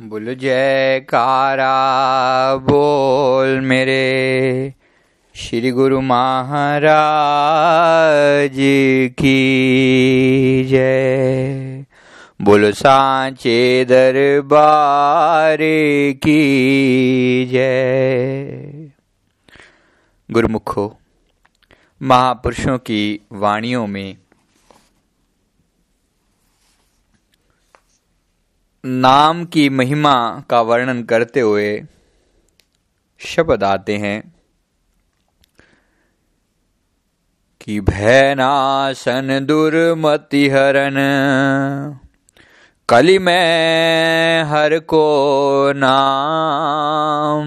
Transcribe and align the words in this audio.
बोल 0.00 0.34
जयकारा, 0.34 1.76
बोल 2.56 3.60
मेरे। 3.60 4.74
श्री 5.34 5.70
गुरु 5.70 6.00
महाराज 6.00 8.56
की 9.18 10.64
जय। 10.64 11.84
बोलो 12.42 12.72
सांचे 12.72 13.84
दरबार 13.84 15.58
की 16.14 17.46
जय। 17.46 18.90
गुरुमुखो, 20.30 20.98
महापुरुषों 22.02 22.78
की 22.78 23.20
वाणियों 23.32 23.86
में 23.86 24.16
नाम 28.88 29.44
की 29.44 29.68
महिमा 29.68 30.42
का 30.50 30.60
वर्णन 30.60 31.02
करते 31.02 31.40
हुए 31.40 31.82
शब्द 33.18 33.64
आते 33.64 33.96
हैं 33.96 34.34
कि 37.60 37.80
भैनासन 37.80 39.46
दुर्मति 39.46 40.48
हरन 40.48 40.94
कली 42.88 43.18
में 43.18 44.42
हर 44.42 44.78
को 44.78 45.72
नाम। 45.76 47.44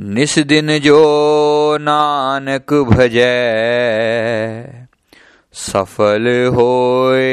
निस 0.00 0.38
दिन 0.38 0.78
जो 0.78 1.78
नानक 1.80 2.72
भजै। 2.72 4.75
सफल 5.56 6.26
होए 6.54 7.28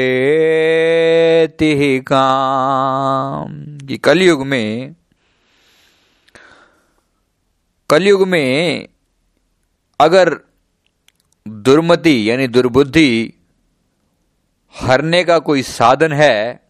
तिह 1.46 1.80
काम। 2.00 3.48
कि 3.86 3.96
कलयुग 3.98 4.46
में 4.46 4.94
कलयुग 7.90 8.26
में 8.28 8.88
अगर 10.00 10.38
दुर्मति 11.48 12.30
यानी 12.30 12.46
दुर्बुद्धि 12.48 13.10
हरने 14.74 15.22
का 15.24 15.38
कोई 15.38 15.62
साधन 15.62 16.12
है, 16.12 16.60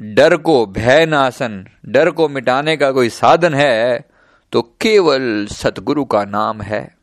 डर 0.00 0.36
को 0.36 0.66
भय 0.66 1.06
नाशन 1.06 1.66
डर 1.86 2.10
को 2.10 2.28
मिटाने 2.28 2.76
का 2.76 2.92
कोई 2.92 3.08
साधन 3.08 3.54
है 3.54 4.08
तो 4.52 4.62
केवल 4.80 5.46
सतगुरु 5.46 6.04
का 6.04 6.24
नाम 6.24 6.62
है। 6.62 6.96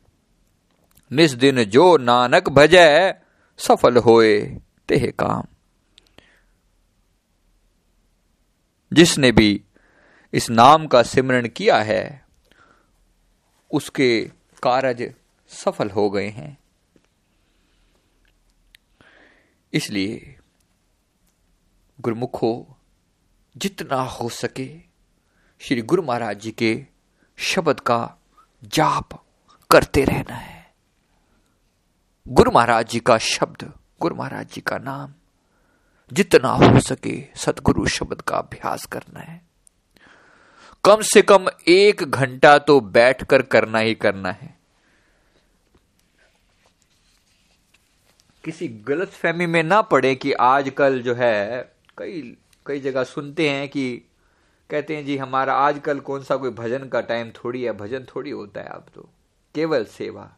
निस 1.12 1.32
दिन 1.34 1.64
जो 1.64 1.96
नानक 1.96 2.48
भजै 2.48 3.14
सफल 3.58 3.96
होए 3.96 4.58
तेह 4.88 5.12
काम। 5.18 5.42
जिसने 8.92 9.32
भी 9.32 9.64
इस 10.32 10.50
नाम 10.50 10.86
का 10.86 11.02
सिमरण 11.02 11.48
किया 11.48 11.76
है, 11.76 12.26
उसके 13.70 14.30
कारज 14.62 15.14
सफल 15.48 15.90
हो 15.90 16.10
गए 16.10 16.28
हैं। 16.28 16.58
इसलिए 19.72 20.38
गुरुमुखो, 22.00 22.76
जितना 23.56 23.96
हो 23.96 24.28
सके 24.28 24.80
श्री 25.60 25.82
गुरु 25.82 26.02
महाराज 26.02 26.40
जी 26.40 26.50
के 26.50 26.86
शब्द 27.36 27.80
का 27.80 28.16
जाप 28.64 29.24
करते 29.70 30.04
रहना 30.04 30.34
है। 30.34 30.55
गुरु 32.26 32.50
महाराज 32.50 32.88
जी 32.88 32.98
का 33.00 33.16
शब्द, 33.18 33.62
गुरु 34.00 34.14
महाराज 34.16 34.46
जी 34.52 34.60
का 34.60 34.78
नाम, 34.78 35.12
जितना 36.12 36.48
हो 36.48 36.80
सके 36.80 37.12
सदगुरु 37.36 37.86
शब्द 37.86 38.20
का 38.20 38.36
अभ्यास 38.36 38.86
करना 38.86 39.20
है। 39.20 39.40
कम 40.84 41.00
से 41.00 41.22
कम 41.22 41.46
एक 41.68 42.02
घंटा 42.02 42.56
तो 42.58 42.80
बैठकर 42.80 43.42
करना 43.42 43.78
ही 43.78 43.94
करना 43.94 44.30
है। 44.30 44.54
किसी 48.44 48.68
गलत 48.68 49.08
फहमी 49.08 49.46
में 49.46 49.62
ना 49.62 49.80
पड़े 49.82 50.14
कि 50.14 50.32
आजकल 50.32 51.00
जो 51.02 51.14
है, 51.14 51.74
कई 51.98 52.36
कई 52.66 52.80
जगह 52.80 53.04
सुनते 53.04 53.48
हैं 53.50 53.68
कि 53.68 54.02
कहते 54.70 54.96
हैं, 54.96 55.04
जी, 55.06 55.16
हमारा 55.16 55.54
आजकल 55.54 56.00
कौन 56.00 56.22
सा 56.22 56.36
कोई 56.36 56.50
भजन 56.50 56.88
का 56.88 57.00
टाइम 57.00 57.30
थोड़ी 57.30 57.62
है, 57.62 57.72
भजन 57.72 58.06
थोड़ी 58.16 58.30
होता 58.30 58.60
है 58.60 58.66
अब 58.66 58.86
तो 58.94 59.08
केवल 59.54 59.84
सेवा। 59.84 60.30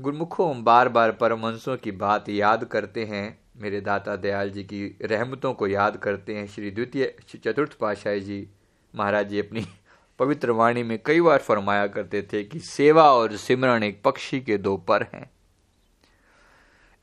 गुरमुखों 0.00 0.64
बार 0.64 0.88
बार 0.88 1.12
परमहंसों 1.12 1.76
की 1.76 1.90
बात 1.90 2.28
याद 2.28 2.64
करते 2.64 3.04
हैं। 3.04 3.40
मेरे 3.56 3.80
दाता 3.80 4.16
दयाल 4.16 4.50
जी 4.50 4.64
की 4.64 4.98
रहमतों 5.02 5.54
को 5.54 5.66
याद 5.66 5.96
करते 5.96 6.36
हैं। 6.36 6.46
श्री 6.46 6.70
द्वितीय 6.70 7.16
चतुर्थ 7.44 7.72
पाशाही 7.72 8.20
जी 8.20 8.48
महाराज 8.94 9.28
जी 9.28 9.38
अपनी 9.38 9.66
पवित्र 10.18 10.50
वाणी 10.50 10.82
में 10.82 10.98
कई 11.06 11.20
बार 11.20 11.38
फरमाया 11.38 11.86
करते 11.86 12.28
थे 12.32 12.44
कि 12.44 12.60
सेवा 12.60 13.12
और 13.12 13.36
सिमरण 13.36 13.82
एक 13.82 14.02
पक्षी 14.02 14.40
के 14.40 14.58
दो 14.58 14.76
पर 14.76 15.02
हैं। 15.02 15.30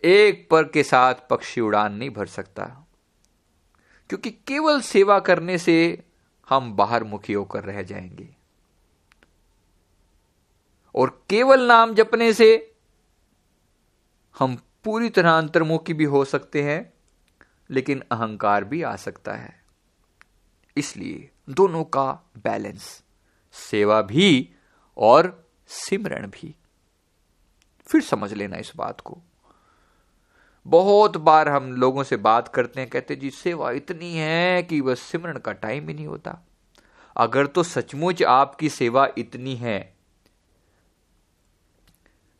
एक 0.03 0.47
पर 0.51 0.63
के 0.63 0.83
साथ 0.83 1.15
पक्षी 1.29 1.61
उड़ान 1.61 1.93
नहीं 1.93 2.09
भर 2.09 2.25
सकता। 2.25 2.87
क्योंकि 4.09 4.29
केवल 4.29 4.81
सेवा 4.81 5.19
करने 5.19 5.57
से 5.57 6.03
हम 6.49 6.73
बाहर 6.75 7.03
मुखी 7.03 7.33
होकर 7.33 7.63
रह 7.63 7.83
जाएँगे। 7.83 8.35
और 10.95 11.23
केवल 11.29 11.67
नाम 11.67 11.93
जपने 11.93 12.33
से 12.33 12.67
हम 14.39 14.55
पूरी 14.83 15.09
तरह 15.09 15.37
अंतर्मुखी 15.37 15.93
भी 15.93 16.03
हो 16.03 16.25
सकते 16.25 16.63
हैं, 16.63 16.93
लेकिन 17.69 18.03
अहंकार 18.11 18.63
भी 18.63 18.81
आ 18.81 18.95
सकता 18.95 19.33
है। 19.33 19.63
इसलिए 20.77 21.29
दोनों 21.49 21.83
का 21.83 22.31
बैलेंस, 22.37 23.03
सेवा 23.53 24.01
भी 24.01 24.49
और 24.97 25.49
सिमरण 25.67 26.27
भी। 26.27 26.55
फिर 27.87 28.01
समझ 28.01 28.33
लेना 28.33 28.57
इस 28.57 28.71
बात 28.75 29.01
को। 29.01 29.21
बहुत 30.67 31.17
बार 31.17 31.49
हम 31.49 31.73
लोगों 31.73 32.03
से 32.03 32.17
बात 32.17 32.47
करते 32.47 32.81
हैं, 32.81 32.89
कहते 32.89 33.15
जी, 33.15 33.29
सेवा 33.29 33.71
इतनी 33.71 34.13
है 34.13 34.63
कि 34.63 34.81
बस 34.81 34.99
सिमरण 34.99 35.39
का 35.39 35.51
टाइम 35.51 35.87
ही 35.87 35.93
नहीं 35.93 36.07
होता। 36.07 36.39
अगर 37.17 37.47
तो 37.47 37.63
सचमुच 37.63 38.23
आपकी 38.23 38.69
सेवा 38.69 39.09
इतनी 39.17 39.55
है 39.55 39.93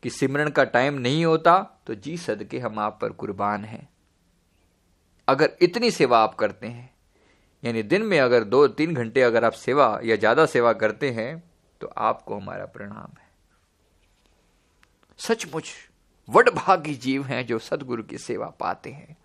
कि 0.04 0.10
सिमरण 0.10 0.50
का 0.50 0.64
टाइम 0.66 0.98
नहीं 1.00 1.24
होता 1.26 1.60
तो 1.88 1.96
जी 1.96 2.16
सदके 2.18 2.60
हम 2.60 2.80
आप 2.80 2.98
पर 3.02 3.10
कुर्बान 3.14 3.66
हैं। 3.66 3.88
अगर 5.28 5.58
इतनी 5.62 5.92
सेवा 5.92 6.20
आप 6.20 6.36
करते 6.36 6.68
हैं, 6.68 6.90
यानी 7.64 7.84
दिन 7.84 8.04
में 8.04 8.20
अगर 8.20 8.44
दो 8.46 8.68
तीन 8.70 8.94
घंटे 8.96 9.22
अगर 9.22 9.46
आप 9.46 9.54
सेवा 9.54 10.00
या 10.04 10.16
ज़्यादा 10.16 10.46
सेवा 10.48 10.74
करते 10.76 11.10
हैं 11.12 11.44
तो 11.82 11.88
आपको 12.00 12.36
हमारा 12.36 12.66
प्रणाम 12.68 13.18
है। 13.20 13.30
सचमुच 15.20 15.72
वडभागी 16.28 16.94
जीव 16.96 17.24
हैं 17.24 17.46
जो 17.46 17.60
सदगुरु 17.60 18.04
की 18.04 18.18
सेवा 18.20 18.46
पाते 18.60 18.90
हैं। 18.90 19.16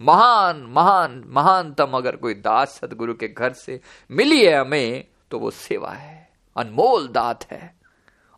महान 0.00 0.62
महान, 0.68 1.22
महानतम 1.26 1.92
अगर 1.92 2.16
कोई 2.16 2.34
दास 2.36 2.78
सदगुरु 2.80 3.14
के 3.14 3.28
घर 3.28 3.52
से 3.54 3.80
मिली 4.10 4.44
है 4.44 4.54
हमें 4.54 5.04
तो 5.30 5.38
वो 5.38 5.50
सेवा 5.52 5.92
है, 5.92 6.28
अनमोल 6.56 7.08
दात 7.08 7.44
है। 7.52 7.74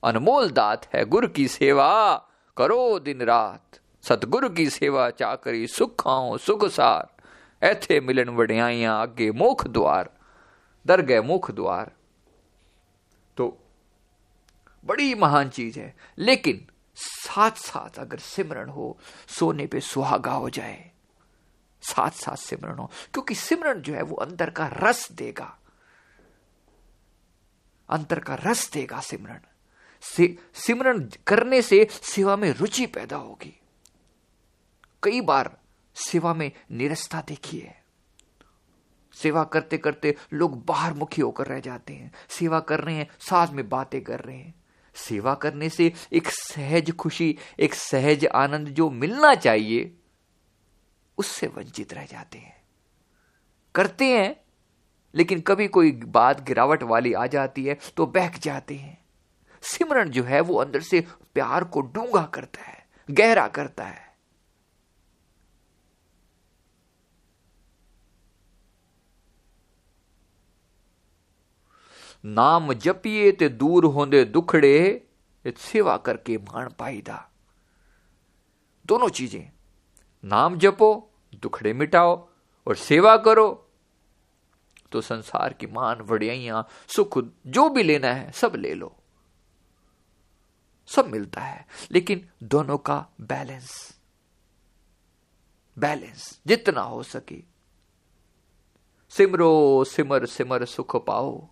अनमोल 0.07 0.51
दात 0.51 0.87
है 0.95 1.05
गुरु 1.05 1.29
की 1.29 1.49
सेवा। 1.49 2.17
करो 2.57 2.99
दिन 2.99 3.23
रात, 3.23 3.81
सतगुरु 4.03 4.49
की 4.51 4.71
सेवा 4.71 5.11
चाकरी, 5.11 5.67
सुख 5.67 6.03
खाओ 6.03 6.37
सुख 6.37 6.65
सार। 6.65 7.17
ऐथे 7.63 8.01
मिलन 8.01 8.29
वड़ियाइया 8.29 8.93
आगे 8.95 9.31
मुख 9.31 9.67
द्वार, 9.67 10.11
दर 10.87 11.01
गए 11.01 11.21
मुख 11.21 11.51
द्वार। 11.51 11.93
तो 13.37 13.59
बड़ी 14.85 15.15
महान 15.15 15.49
चीज़ 15.49 15.79
है, 15.79 15.97
लेकिन 16.19 16.67
साथ 16.97 17.51
साथ 17.51 17.99
अगर 17.99 18.19
सिमरण 18.19 18.69
हो, 18.69 18.99
सोने 19.29 19.67
पे 19.67 19.81
सुहागा 19.81 20.33
हो 20.33 20.51
जाए। 20.51 20.91
साथ 21.83 22.11
साथ 22.11 22.37
सिमरण 22.37 22.77
हो, 22.77 22.91
क्योंकि 23.13 23.35
सिमरण 23.35 23.81
जो 23.81 23.95
है 23.95 24.03
वो 24.03 24.17
अंदर 24.17 24.51
का 24.51 24.71
रस 24.73 25.13
देगा। 25.13 25.59
अंतर 27.89 28.21
का 28.21 28.35
रस 28.35 28.71
देगा 28.73 29.01
सिमरण 29.01 29.39
सिमरण 30.03 31.09
करने 31.27 31.63
से 31.63 31.89
सेवा 31.91 32.37
में 32.37 32.51
रुचि 32.51 32.87
पैदा 32.87 33.17
होगी। 33.17 33.61
कई 35.03 35.21
बार 35.21 35.59
सेवा 35.95 36.35
में 36.35 36.51
निरस्ता 36.73 37.21
देखी 37.21 37.59
है। 37.59 37.85
सेवा 39.15 39.45
करते 39.45 39.79
करते 39.79 40.17
लोग 40.33 40.65
बाहर 40.65 40.95
मुखी 40.95 41.23
होकर 41.23 41.47
रह 41.47 41.61
जाते 41.61 41.95
हैं। 41.95 42.13
सेवा 42.29 42.61
कर 42.61 42.81
रहे 42.81 42.95
हैं, 42.95 43.09
साथ 43.21 43.49
में 43.49 43.69
बातें 43.69 44.05
कर 44.05 44.21
रहे 44.21 44.37
हैं। 44.37 44.55
सेवा 44.95 45.35
करने 45.35 45.69
से 45.69 45.93
एक 46.13 46.29
सहज 46.29 46.91
खुशी, 46.91 47.39
एक 47.61 47.75
सहज 47.75 48.27
आनंद 48.27 48.69
जो 48.69 48.91
मिलना 48.91 49.35
चाहिए, 49.35 49.97
उससे 51.19 51.47
वंचित 51.47 51.93
रह 51.93 52.07
जाते 52.07 52.39
हैं। 52.39 52.57
करते 53.75 54.05
हैं, 54.05 54.37
लेकिन 55.15 55.41
कभी 55.41 55.69
कोई 55.69 55.93
बात 55.93 56.41
गिरावट 56.41 56.83
वाली 56.83 57.13
आ 57.13 57.27
जाती 57.27 57.65
है 57.65 57.79
तो 57.97 58.07
बहक 58.07 58.39
जाते 58.39 58.75
हैं। 58.75 59.06
सिमरण 59.67 60.11
जो 60.11 60.23
है 60.23 60.41
वो 60.41 60.57
अंदर 60.57 60.81
से 60.81 61.01
प्यार 61.35 61.65
को 61.65 61.81
डूँगा 61.81 62.25
करता 62.27 62.63
है, 62.63 62.85
गहरा 63.09 63.47
करता 63.49 63.85
है। 63.85 64.05
नाम 72.25 72.73
जपिए 72.75 73.31
ते 73.33 73.49
दूर 73.49 73.85
होंदे 73.85 74.25
दुखड़े 74.25 75.03
सेवा 75.47 75.97
करके 75.97 76.37
मान 76.39 76.69
पाईदा। 76.79 77.19
दोनों 78.87 79.09
चीज़ें, 79.09 79.51
नाम 80.25 80.57
जपो, 80.59 80.89
दुखड़े 81.43 81.73
मिटाओ 81.73 82.17
और 82.67 82.77
सेवा 82.77 83.17
करो। 83.17 83.49
तो 84.93 85.01
संसार 85.01 85.53
की 85.53 85.67
मान 85.67 86.01
वड़ियाइयाँ, 86.01 86.67
सुख 86.89 87.19
जो 87.47 87.69
भी 87.69 87.83
लेना 87.83 88.09
है, 88.09 88.31
सब 88.33 88.55
ले 88.57 88.75
लो। 88.75 88.95
सब 90.87 91.07
मिलता 91.07 91.41
है, 91.41 91.67
लेकिन 91.91 92.29
दोनों 92.43 92.79
का 92.79 93.07
बैलेंस 93.21 93.97
बैलेंस 95.79 96.41
जितना 96.47 96.81
हो 96.81 97.03
सके। 97.03 97.43
सिमरो, 99.11 99.85
सिमर 99.85 100.27
सिमर 100.27 100.65
सुख 100.65 101.07
पाओ। 101.07 101.49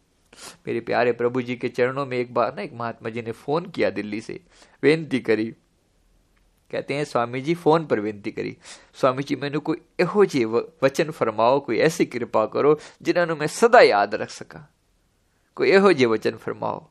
मेरे 0.67 0.81
प्यारे 0.81 1.13
प्रभु 1.13 1.43
जी 1.43 1.57
के 1.57 1.69
चरणों 1.69 2.07
में 2.07 2.17
एक 2.19 2.35
बार 2.35 2.55
ना 2.55 2.63
एक 2.63 2.73
महात्मा 2.73 3.09
जी 3.09 3.23
ने 3.23 3.33
फ़ोन 3.33 3.67
किया 3.67 3.91
दिल्ली 3.91 4.21
से 4.21 4.41
बेनती 4.83 5.21
करी। 5.21 5.55
कहते 6.71 6.95
हैं, 6.95 7.05
स्वामी 7.05 7.41
जी, 7.41 7.55
फ़ोन 7.55 7.87
पर 7.87 8.01
बेनती 8.01 8.31
करी। 8.31 8.57
स्वामी 8.95 9.23
जी, 9.23 9.37
मैंने 9.37 9.59
कोई 9.59 9.83
एहो 10.01 10.25
जी 10.25 10.45
वचन 10.45 11.11
फरमाओ, 11.11 11.61
कोई 11.61 11.79
ऐसी 11.79 12.07
कृपा 12.07 12.47
करो 12.47 12.79
जिन्होंने 13.03 13.35
मैं 13.35 13.47
सदा 13.47 13.81
याद 13.81 14.15
रख 14.15 14.31
सका। 14.31 14.69
कोई 15.57 15.71
एहो 15.71 15.93
जे 15.93 16.07
वचन 16.07 16.37
फरमाओ। 16.37 16.89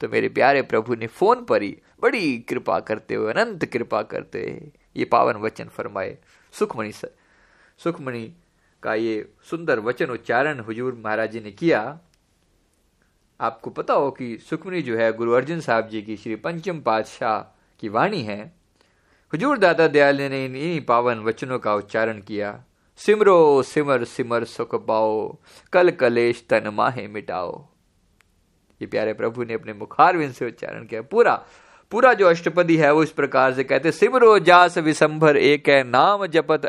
तो 0.00 0.08
मेरे 0.08 0.28
प्यारे 0.28 0.62
प्रभु 0.62 0.94
ने 0.94 1.06
फ़ोन 1.06 1.44
पर 1.44 1.62
ही 1.62 1.76
बड़ी 2.02 2.38
कृपा 2.38 2.80
करते 2.80 3.14
हुए, 3.14 3.32
अनंत 3.32 3.64
कृपा 3.64 4.02
करते 4.02 4.40
हुए 4.40 4.70
ये 4.96 5.04
पावन 5.04 5.34
वचन 5.34 5.64
फरमाए। 5.64 6.18
सुखमणि 6.52 6.92
सुखमणि 7.78 8.32
का 8.82 8.94
ये 8.94 9.32
सुंदर 9.50 9.80
वचन 9.80 10.06
उच्चारण 10.06 10.60
हुजूर 10.60 10.94
महाराज 11.04 11.32
जी 11.32 11.40
ने 11.40 11.50
किया। 11.50 12.00
आपको 13.40 13.70
पता 13.70 13.94
हो 13.94 14.10
कि 14.10 14.38
सुखमणि 14.38 14.82
जो 14.82 14.96
है, 14.96 15.12
गुरु 15.12 15.32
अर्जुन 15.32 15.60
साहब 15.60 15.88
जी 15.88 16.02
की 16.02 16.16
श्री 16.16 16.36
पंचम 16.36 16.80
पातशाह 16.80 17.38
की 17.80 17.88
वाणी 17.88 18.22
है। 18.22 18.52
हुजूर 19.32 19.58
दादा 19.58 19.88
दयाल 19.88 20.20
ने 20.20 20.44
इन 20.46 20.84
पावन 20.84 21.18
वचनों 21.18 21.58
का 21.58 21.74
उच्चारण 21.74 22.20
किया। 22.20 22.64
सिमरो 22.96 23.62
सिमर 23.62 24.04
सिमर 24.04 24.44
सुख 24.44 24.74
पाओ, 24.86 25.38
कल 25.72 25.90
कलेश 25.90 26.46
तन 26.50 26.68
माहे 26.68 27.06
मिटाओ। 27.08 27.66
ये 28.80 28.86
प्यारे 28.86 29.12
प्रभु 29.14 29.44
ने 29.44 29.54
अपने 29.54 29.72
मुखारविंद 29.72 30.32
से 30.32 30.46
उच्चारण 30.46 30.84
किया। 30.84 31.02
पूरा 31.02 31.44
पूरा 31.92 32.12
जो 32.12 32.26
अष्टपदी 32.26 32.76
है 32.76 32.92
वो 32.92 33.02
इस 33.02 33.10
प्रकार 33.10 33.52
से 33.54 33.64
कहते 33.64 33.90
सिमरो 33.92 34.38
जास 34.38 34.78
विसंभर 34.78 35.36
एक 35.36 35.68
है 35.68 35.82
नाम 35.84 36.26
जपत 36.26 36.64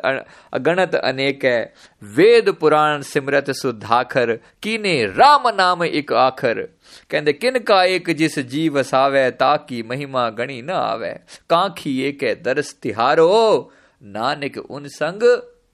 अगणत 0.54 0.96
अनेक 0.96 1.46
है 1.46 1.74
वेद 2.04 2.50
पुराण 2.50 3.02
सिमरत 3.02 3.52
सुधाखर 3.52 4.40
कीने 4.63 5.06
राम 5.06 5.48
नाम 5.48 5.84
एक 5.84 6.13
आखर। 6.13 6.62
कहते, 7.10 7.34
किन 7.34 7.60
का 7.60 7.84
एक 7.84 8.10
जिस 8.10 8.40
जीव 8.40 8.84
सावे, 8.84 9.31
ताकि 9.31 9.84
महिमा 9.84 10.30
गणी 10.30 10.62
न 10.62 10.69
आवे? 10.69 11.13
कांखी 11.50 12.01
एक 12.01 12.24
है 12.24 12.36
दरस 12.42 12.74
तिहारो, 12.74 13.72
नानक 14.04 14.58
उन 14.58 14.88
संग 14.88 15.24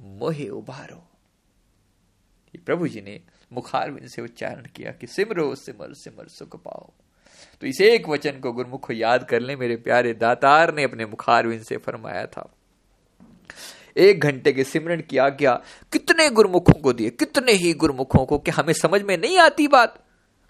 मोहे 0.02 0.48
उभारो। 0.50 1.04
प्रभु 2.66 2.88
जी 2.88 3.02
ने 3.02 3.20
मुखारविंद 3.54 4.08
से 4.08 4.22
उच्चारण 4.22 4.68
किया 4.76 4.92
कि 4.92 5.08
सिमरो 5.08 5.54
सिमर 5.56 5.94
सिमर 5.94 6.28
सुख 6.28 6.56
पाओ। 6.64 6.92
तो 7.62 7.68
इस 7.68 7.82
एक 7.82 8.10
वचन 8.10 8.40
को 8.40 8.52
गुरमुख 8.52 8.92
याद 8.92 9.24
कर 9.24 9.40
ले 9.40 9.56
मेरे 9.56 9.76
प्यारे 9.76 10.14
दातार 10.14 10.74
ने 10.74 10.84
अपने 10.84 11.06
मुखारविंद 11.06 11.62
से 11.62 11.78
फरमाया 11.78 12.26
था। 12.26 12.50
एक 13.98 14.20
घंटे 14.20 14.52
के 14.54 14.64
सिमरन 14.64 15.02
की 15.02 15.18
आज्ञा 15.18 15.54
कितने 15.94 16.30
गुरमुखों 16.30 16.74
को 16.74 16.94
दिए? 16.94 17.10
कितने 17.10 17.52
ही 17.52 17.74
गुरमुखों 17.74 18.26
को 18.26 18.38
कि 18.38 18.52
हमें 18.52 18.74
समझ 18.74 19.02
में 19.02 19.18
नहीं 19.18 19.38
आती 19.38 19.68
बात। 19.68 20.04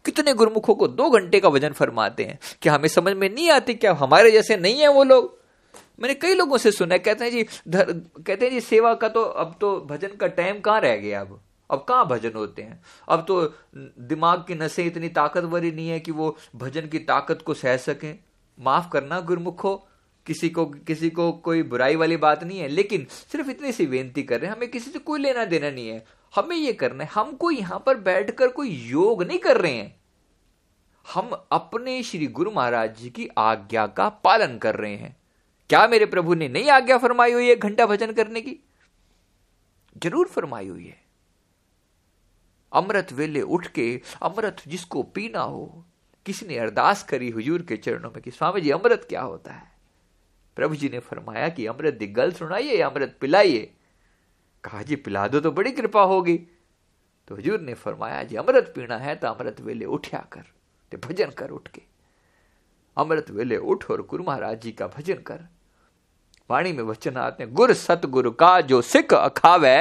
कितने 0.06 0.34
गुरमुखों 0.34 0.76
को 0.76 0.88
दो 0.88 1.10
घंटे 1.10 1.40
का 1.40 1.50
वज़न 1.50 1.72
फरमाते 1.72 2.24
हैं 2.24 2.40
कि 2.62 2.70
हमें 2.70 2.88
समझ 2.90 3.14
में 3.14 3.30
नहीं 3.30 3.50
आती 3.50 3.74
क्या 3.74 3.94
हमारे 3.94 4.32
जैसे 4.32 4.58
नहीं 4.58 4.80
है 4.80 4.88
वो 4.88 5.04
लोग। 5.04 5.40
मैंने 6.02 6.14
कई 6.14 6.34
लोगों 6.34 6.58
से 6.58 6.72
सुना 6.72 6.98
कहते 6.98 7.26
हैं 7.26 7.32
जी 7.32 7.46
धर, 7.68 7.92
कहते 7.94 8.46
हैं 8.46 8.52
जी 8.52 8.62
सेवा 8.62 8.94
का 8.94 9.10
तो 9.10 9.22
अब 9.22 9.56
तो 9.62 9.80
भजन 9.82 10.16
का 10.16 10.28
टाइम 10.28 10.60
कहाँ 10.60 10.80
रह 10.82 10.96
गया 10.96 11.22
अब? 11.22 11.40
अब 11.72 11.86
कहाँ 11.90 12.08
भजन 12.08 12.32
होते 12.36 12.62
हैं? 12.62 12.82
अब 13.10 13.26
तो 13.28 13.42
दिमाग 14.00 14.46
की 14.48 14.56
नसें 14.56 14.86
इतनी 14.86 15.10
ताकतवर 15.10 15.64
ही 15.64 15.72
नहीं 15.72 15.90
है 15.90 16.00
कि 16.00 16.12
वो 16.12 16.36
भजन 16.56 16.88
की 16.88 17.00
ताकत 17.00 17.42
को 17.42 17.54
सह 17.54 17.78
सकें। 17.78 18.20
माफ़ 18.58 18.90
करना 18.90 19.20
गुरमुखो, 19.20 19.76
किसी 20.26 20.50
को 20.50 20.66
किसी 20.66 21.10
को 21.10 21.32
कोई 21.32 21.64
बुराई 21.64 21.96
वाली 21.96 22.18
बात 22.18 22.44
नहीं 22.44 22.60
है, 22.60 22.68
लेकिन 22.68 23.06
सिर्फ़ 23.12 23.50
इतनी 23.50 23.72
सी 23.72 23.86
बेनती 23.86 24.24
कर 24.24 24.40
रहे 24.40 24.50
हैं, 24.50 24.56
हमें 24.56 24.70
किसी 24.72 24.92
से 24.92 25.00
कोई 25.00 25.20
लेना 25.20 25.46
देना 25.46 25.70
नहीं 25.70 25.88
है। 25.88 26.04
हमें 26.36 26.56
ये 26.56 26.74
करना 26.74 27.04
है, 27.04 27.10
हमको 27.14 27.52
यहाँ 27.52 27.84
पर 27.86 27.98
बैठकर 27.98 28.48
कोई 28.48 28.70
योग 28.70 29.24
नहीं 29.24 29.40
कर 29.40 29.58
रहे 29.58 29.74
हैं। 29.74 29.96
हम 31.06 31.32
अपने 31.52 32.02
श्री 32.04 32.28
गुरु 32.28 32.52
महाराज 32.52 32.98
जी 32.98 33.10
की 33.10 33.28
आज्ञा 33.38 33.88
का 33.88 34.10
पालन 34.10 34.58
कर 34.58 34.76
रहे 34.76 34.96
हैं। 34.96 35.16
क्या 35.70 35.88
मेरे 35.88 36.06
प्रभु 36.06 36.34
ने 36.34 36.48
नहीं 36.50 36.70
आज्ञा 36.70 36.98
फरमाई 36.98 37.32
हुई 37.32 37.48
है 37.50 37.56
घंटा 37.56 37.86
भजन 37.86 38.12
करने 38.12 38.42
की? 38.42 38.58
ज़रूर 39.98 40.28
फरमाई 40.28 40.68
हुई 40.68 40.86
है। 40.86 41.00
अमृत 42.74 43.14
वेले 43.14 43.42
उठ 43.42 43.68
के 43.68 44.02
अमृत 44.22 44.62
जिसको 44.68 45.04
पीना 45.04 45.42
हो 45.42 45.86
किसी 46.26 46.46
ने 46.46 46.58
अरदास 46.58 47.04
करी 47.04 47.30
हुजूर 47.30 47.62
के 47.62 47.78
चरणों 47.78 48.10
में 48.10 48.22
कि 48.22 48.32
स्वामी 48.32 48.62
जी, 48.62 48.70
अमृत 48.70 49.06
क्या 49.10 49.22
होता 49.22 49.54
है? 49.54 49.72
प्रभु 50.56 50.76
जी 50.76 50.90
ने 50.90 51.00
फरमाया 51.00 51.50
कि 51.50 51.66
अमृत 51.66 51.94
दी 51.94 52.08
गल 52.08 52.32
सुनाइए, 52.32 52.82
अमृत 52.82 53.18
पिलाइए। 53.22 53.72
कहा, 54.64 54.82
जी, 54.82 54.96
पिला 54.96 55.28
दो 55.28 55.40
तो 55.40 55.52
बड़ी 55.52 55.72
कृपा 55.72 56.02
होगी। 56.02 56.38
तो 57.28 57.36
हजूर 57.36 57.60
ने 57.60 57.74
फरमाया, 57.74 58.24
जी, 58.24 58.36
अमृत 58.36 58.72
पीना 58.76 58.98
है 58.98 59.16
तो 59.16 59.28
अमृत 59.28 59.62
वेले 59.62 59.86
उठा 59.86 60.26
कर, 60.34 60.44
ते 60.92 60.98
भजन 60.98 61.32
कर 61.32 61.50
उठ 61.50 61.68
के 61.68 61.82
अमृत 62.98 63.30
वेले 63.32 63.58
उठ 63.58 63.90
और 63.92 64.02
गुरु 64.02 64.24
महाराज 64.24 64.62
जी 64.62 64.72
का 64.72 64.88
भजन 64.88 65.22
कर। 65.22 65.48
वाणी 66.50 66.72
में 66.74 66.84
वचन 66.84 67.18
आते 67.18 67.46
गुर 67.48 67.74
सतगुरु 67.74 68.32
का 68.32 68.60
जो 68.62 68.82
सिख 68.82 69.14
अखावे 69.14 69.78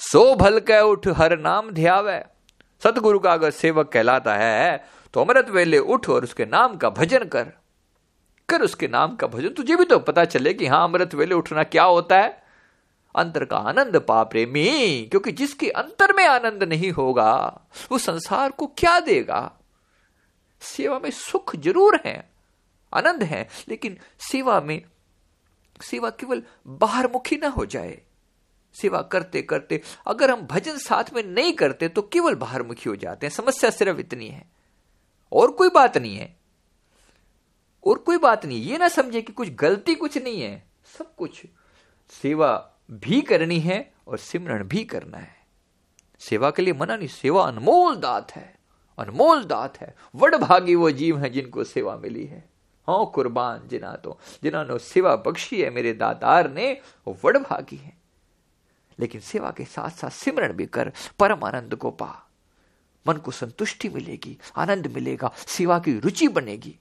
सो 0.00 0.34
भल 0.34 0.58
के 0.60 0.80
उठ, 0.82 1.06
हर 1.08 1.38
नाम 1.38 1.70
ध्यावे। 1.70 2.22
सतगुरु 2.82 3.18
का 3.18 3.32
अगर 3.32 3.50
सेवक 3.52 3.88
कहलाता 3.92 4.34
है 4.34 4.84
तो 5.14 5.20
अमृत 5.20 5.48
वेले 5.50 5.78
उठ 5.78 6.08
और 6.08 6.24
उसके 6.24 6.44
नाम 6.46 6.76
का 6.76 6.90
भजन 6.90 7.24
कर। 7.26 7.52
कर 8.48 8.62
उसके 8.62 8.88
नाम 8.88 9.14
का 9.16 9.26
भजन, 9.26 9.48
तुझे 9.48 9.76
भी 9.76 9.84
तो 9.84 9.98
पता 10.00 10.24
चले 10.26 10.52
कि 10.54 10.66
हाँ 10.66 10.82
अमृत 10.84 11.14
वेले 11.14 11.34
उठना 11.34 11.62
क्या 11.64 11.84
होता 11.84 12.18
है। 12.18 12.44
अंतर 13.14 13.44
का 13.44 13.56
आनंद 13.58 13.96
पा 13.98 14.22
प्रेमी, 14.24 15.08
क्योंकि 15.10 15.32
जिसके 15.32 15.68
अंतर 15.72 16.12
में 16.12 16.24
आनंद 16.26 16.62
नहीं 16.62 16.90
होगा, 16.92 17.32
वो 17.92 17.98
संसार 17.98 18.50
को 18.50 18.66
क्या 18.78 18.98
देगा? 19.00 19.50
सेवा 20.62 20.98
में 20.98 21.10
सुख 21.12 21.56
ज़रूर 21.56 22.00
है, 22.04 22.30
आनंद 22.92 23.22
है, 23.22 23.46
लेकिन 23.68 23.96
सेवा 24.22 24.60
में, 24.60 24.82
सेवा 25.80 26.10
केवल 26.10 26.42
बाहर 26.66 27.10
मुखी 27.12 27.36
ना 27.36 27.48
हो 27.48 27.64
जाए। 27.66 28.00
सेवा 28.80 29.02
करते 29.02 29.42
करते, 29.42 29.82
अगर 30.06 30.30
हम 30.30 30.40
भजन 30.40 30.78
साथ 30.78 31.04
में 31.14 31.22
नहीं 31.22 31.52
करते 31.52 31.88
तो 31.88 32.02
केवल 32.02 32.34
बाहर 32.34 32.62
मुखी 32.62 32.90
हो 32.90 32.96
जाते 32.96 33.26
हैं। 33.26 33.34
समस्या 33.34 33.70
सिर्फ़ 33.70 33.98
इतनी 33.98 34.28
है। 34.28 34.50
और 35.32 35.50
कोई 35.50 35.68
बात 35.68 35.98
नहीं 35.98 36.16
है। 36.16 36.36
और 37.86 37.98
कोई 37.98 38.18
बात 38.18 38.46
नहीं, 38.46 38.62
ये 38.62 38.78
ना 38.78 38.88
समझे 38.88 39.22
कि 39.22 39.32
कुछ 39.32 39.48
गलती 39.50 39.94
कुछ 39.94 40.18
नहीं 40.18 40.42
है। 40.42 40.66
सब 40.98 41.14
कुछ। 41.14 41.42
सेवा 42.10 42.72
भी 42.90 43.22
करनी 43.22 43.60
है 43.60 43.92
और 44.08 44.18
सिमरण 44.18 44.64
भी 44.64 44.84
करना 44.84 45.18
है। 45.18 45.36
सेवा 46.18 46.50
के 46.50 46.62
लिए 46.62 46.74
मना 46.74 46.96
नहीं, 46.96 47.08
सेवा 47.08 47.46
अनमोल 47.46 47.96
दात 47.96 48.32
है। 48.32 48.58
अनमोल 48.98 49.44
दात 49.44 49.80
है। 49.80 49.94
वड 50.14 50.34
भागी 50.34 50.74
वो 50.74 50.90
जीव 50.90 51.18
है 51.18 51.30
जिनको 51.30 51.64
सेवा 51.64 51.96
मिली 51.96 52.26
है। 52.26 52.48
हाँ 52.86 53.10
कुर्बान 53.14 53.68
जिना 53.68 53.92
तो 53.92 54.18
जिन्होंने 54.42 54.78
सेवा 54.78 55.16
बख्शी 55.16 55.62
है, 55.62 55.70
मेरे 55.70 55.92
दातार 55.92 56.50
ने, 56.50 56.80
वो 57.06 57.18
वड 57.24 57.38
भागी 57.38 57.76
है। 57.76 57.95
लेकिन 59.00 59.20
सेवा 59.20 59.50
के 59.50 59.64
साथ 59.64 59.90
साथ 59.90 60.10
सिमरण 60.10 60.52
भी 60.52 60.66
कर 60.66 60.92
परम 61.18 61.44
आनंद 61.44 61.74
को 61.74 61.90
पा। 61.90 62.22
मन 63.08 63.16
को 63.16 63.30
संतुष्टि 63.30 63.88
मिलेगी, 63.88 64.38
आनंद 64.56 64.86
मिलेगा, 64.86 65.32
सेवा 65.36 65.78
की 65.78 65.98
रुचि 65.98 66.28
बनेगी। 66.28 66.78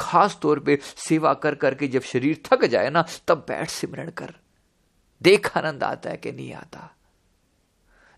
खास 0.00 0.38
तौर 0.42 0.60
पे 0.60 0.78
सेवा 0.82 1.34
कर 1.34 1.54
करके 1.54 1.88
जब 1.88 2.02
शरीर 2.02 2.42
थक 2.46 2.64
जाए 2.64 2.90
ना, 2.90 3.04
तब 3.28 3.38
बैठ 3.48 3.70
सिमरण 3.70 4.10
कर। 4.10 4.34
देख 5.22 5.58
आनंद 5.58 5.84
आता 5.84 6.10
है 6.10 6.16
कि 6.16 6.32
नहीं 6.32 6.52
आता। 6.52 6.94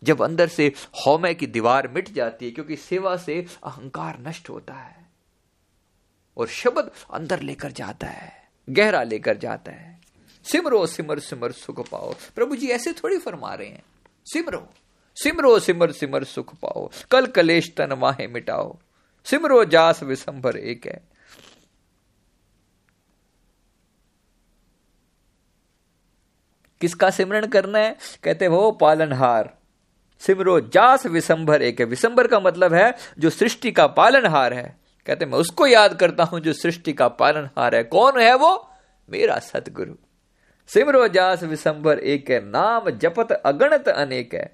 जब 0.03 0.23
अंदर 0.23 0.49
से 0.49 0.73
हौमे 1.07 1.35
की 1.35 1.47
दीवार 1.47 1.89
मिट 1.89 2.13
जाती 2.13 2.45
है, 2.45 2.51
क्योंकि 2.51 2.77
सेवा 2.77 3.17
से 3.17 3.47
अहंकार 3.65 4.19
नष्ट 4.21 4.51
होता 4.51 4.75
है। 4.75 5.07
और 6.37 6.47
शब्द 6.47 6.91
अंदर 7.13 7.41
लेकर 7.41 7.73
जाता 7.73 8.07
है, 8.07 8.51
गहरा 8.71 9.03
लेकर 9.03 9.37
जाता 9.37 9.73
है। 9.73 10.06
सिमरो, 10.47 10.87
सिमर 10.87 11.19
सिमर 11.19 11.53
सुख 11.53 11.89
पाओ। 11.91 12.15
प्रभु 12.35 12.57
जी, 12.57 12.69
ऐसे 12.69 12.93
थोड़ी 12.93 13.19
फरमा 13.19 13.55
रहे 13.55 13.69
हैं। 13.69 13.83
सिमरो 14.27 14.69
सिमरो, 15.17 15.59
सिमर 15.59 15.93
सिमर 15.93 16.25
सुख 16.25 16.55
पाओ। 16.55 16.91
कल 17.11 17.27
कलेश 17.27 17.75
तन 17.77 17.93
माहे 17.93 18.27
मिटाओ। 18.27 18.79
सिमरो 19.25 19.65
जास 19.65 20.03
विसंभर 20.03 20.57
एक। 20.57 20.87
है 20.87 21.01
किसका 26.81 27.11
सिमरण 27.11 27.47
करना 27.47 27.79
है? 27.79 27.97
कहते 28.25 28.49
वो 28.49 28.71
पालनहार। 28.73 29.59
सिमरो 30.21 30.61
जास 30.61 31.07
विसंभर 31.07 31.63
एक। 31.63 31.81
है 31.81 31.87
विसंभर 31.87 32.27
का 32.27 32.41
मतलब 32.41 32.75
है, 32.75 32.95
जो 33.19 33.31
सृष्टि 33.31 33.73
का 33.73 33.87
पालनहार 33.87 34.55
है। 34.55 34.81
कहते 35.07 35.27
मैं 35.27 35.39
उसको 35.39 35.67
याद 35.67 35.99
करता 35.99 36.25
हूँ, 36.25 36.41
जो 36.41 36.53
सृष्टि 36.53 36.93
का 36.93 37.09
पालनहार 37.09 37.75
है। 37.75 37.85
कौन 37.85 38.21
है 38.21 38.35
वो? 38.35 38.71
मेरा 39.11 39.39
सतगुरु 39.39 39.95
सिमरो 40.71 41.07
जास 41.09 41.43
विसंभर 41.45 41.99
एक 41.99 42.31
है 42.31 42.41
नाम 42.45 42.91
जपत 42.91 43.33
अगणत 43.33 43.89
अनेक। 43.89 44.35
है 44.35 44.51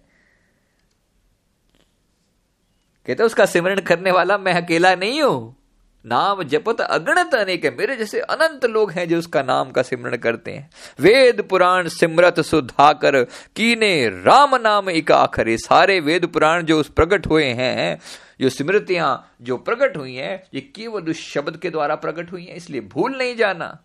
कहते 3.09 3.23
उसका 3.23 3.47
सिमरण 3.47 3.81
करने 3.81 4.11
वाला 4.11 4.39
मैं 4.39 4.53
अकेला 4.55 4.95
नहीं 4.95 5.23
हूँ। 5.23 5.57
नाम 6.05 6.43
जपत 6.43 6.81
अगणत 6.81 7.35
अनेक 7.35 7.65
है 7.65 7.71
मेरे 7.77 7.97
जैसे 7.97 8.21
अनंत 8.21 8.65
लोग 8.65 8.91
हैं 8.91 9.09
जो 9.09 9.19
उसका 9.19 9.43
नाम 9.43 9.71
का 9.71 9.83
सिमरण 9.83 10.17
करते 10.17 10.51
हैं। 10.51 10.71
वेद 11.01 11.43
पुराण 11.43 11.89
सिमरत 11.89 12.41
सुधाकर, 12.41 13.23
कीने 13.57 14.09
राम 14.25 14.57
नाम 14.57 14.91
एक 14.91 15.13
आखर। 15.13 15.57
सारे 15.59 15.99
वेद 16.01 16.27
पुराण 16.27 16.63
जो 16.63 16.79
उस 16.81 16.89
प्रकट 16.89 17.27
हुए 17.27 17.45
हैं, 17.45 17.99
जो 18.41 18.49
स्मृतियाँ 18.49 19.37
जो 19.43 19.57
प्रकट 19.59 19.97
हुई 19.97 20.15
हैं, 20.15 20.43
ये 20.55 20.61
केवल 20.77 21.11
उस 21.11 21.21
शब्द 21.25 21.57
के 21.57 21.71
द्वारा 21.71 21.95
प्रकट 21.95 22.33
हुई 22.33 22.45
हैं, 22.45 22.55
इसलिए 22.55 22.81
भूल 22.81 23.17
नहीं 23.19 23.37
जाना। 23.37 23.79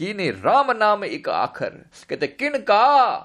कीने 0.00 0.30
राम 0.30 0.72
नाम 0.72 1.04
एक 1.04 1.28
आखर। 1.28 1.70
कहते, 2.08 2.26
किन 2.26 2.52
का? 2.52 3.16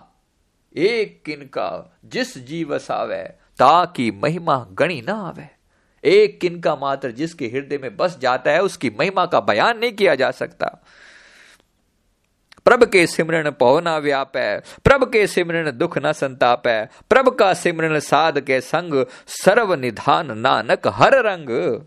एक 0.78 1.24
किन 1.26 1.42
का? 1.42 1.98
जिस 2.06 2.38
जीव 2.38 2.78
सावे 2.78 3.24
ताकि 3.58 4.12
महिमा 4.12 4.68
गणी 4.72 5.02
ना 5.02 5.14
आवे। 5.14 5.48
एक 6.04 6.40
किन 6.40 6.60
का 6.60 6.76
मात्र 6.76 7.12
जिसके 7.12 7.46
हृदय 7.48 7.78
में 7.78 7.98
बस 7.98 8.18
जाता 8.18 8.52
है, 8.52 8.62
उसकी 8.62 8.90
महिमा 9.00 9.26
का 9.26 9.40
बयान 9.40 9.80
नहीं 9.80 9.92
किया 9.92 10.16
जा 10.16 10.32
सकता। 10.32 10.84
प्रभ 12.66 12.84
के 12.84 13.08
सिमरण 13.08 13.52
पवना 13.52 13.98
व्याप 13.98 14.38
है 14.38 14.60
प्रभ 14.84 15.12
के 15.12 15.28
सिमरण 15.28 15.72
दुख 15.72 15.98
न 15.98 16.12
संताप 16.12 16.68
है 16.68 16.90
प्रभ 17.10 17.30
का 17.30 17.54
सिमरण 17.54 18.00
साध 18.00 18.40
के 18.40 18.62
संग 18.62 19.06
सर्व 19.28 19.74
निधान 19.74 20.38
नानक 20.38 20.88
हर 20.88 21.14
रंग। 21.14 21.80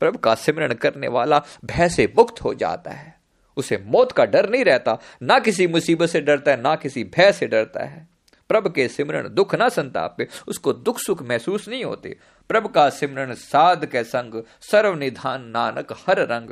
प्रभ 0.00 0.16
का 0.16 0.34
सिमरण 0.34 0.74
करने 0.74 1.08
वाला 1.08 1.42
भय 1.64 1.88
से 1.88 2.12
मुक्त 2.18 2.44
हो 2.44 2.54
जाता 2.54 2.90
है। 2.90 3.23
उसे 3.56 3.78
मौत 3.86 4.12
का 4.12 4.24
डर 4.24 4.50
नहीं 4.50 4.64
रहता, 4.64 4.98
ना 5.22 5.38
किसी 5.38 5.66
मुसीबत 5.66 6.08
से 6.08 6.20
डरता 6.20 6.50
है, 6.50 6.60
ना 6.60 6.76
किसी 6.76 7.04
भय 7.04 7.32
से 7.32 7.46
डरता 7.46 7.84
है। 7.84 8.08
प्रभ 8.48 8.72
के 8.72 8.88
सिमरण 8.88 9.28
दुख 9.28 9.54
ना 9.54 9.68
संताप, 9.68 10.16
उसको 10.48 10.72
दुख 10.72 10.98
सुख 10.98 11.22
महसूस 11.22 11.68
नहीं 11.68 11.84
होते। 11.84 12.16
प्रभ 12.48 12.66
का 12.66 12.90
सिमरण 12.90 13.34
साध 13.34 13.86
के 13.86 14.04
संग 14.04 14.42
सर्व 14.60 14.94
निधान 14.94 15.44
नानक 15.44 15.92
हर 15.92 16.18
रंग। 16.18 16.50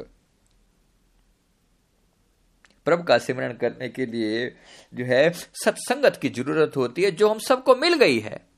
प्रभ 2.84 3.04
का 3.04 3.18
सिमरण 3.18 3.52
करने 3.52 3.88
के 3.88 4.06
लिए 4.06 4.56
जो 4.94 5.04
है, 5.04 5.30
सत्संगत 5.30 6.18
की 6.22 6.28
ज़रूरत 6.28 6.72
होती 6.76 7.02
है, 7.02 7.10
जो 7.10 7.28
हम 7.28 7.38
सबको 7.38 7.76
मिल 7.76 7.94
गई 7.94 8.18
है। 8.18 8.51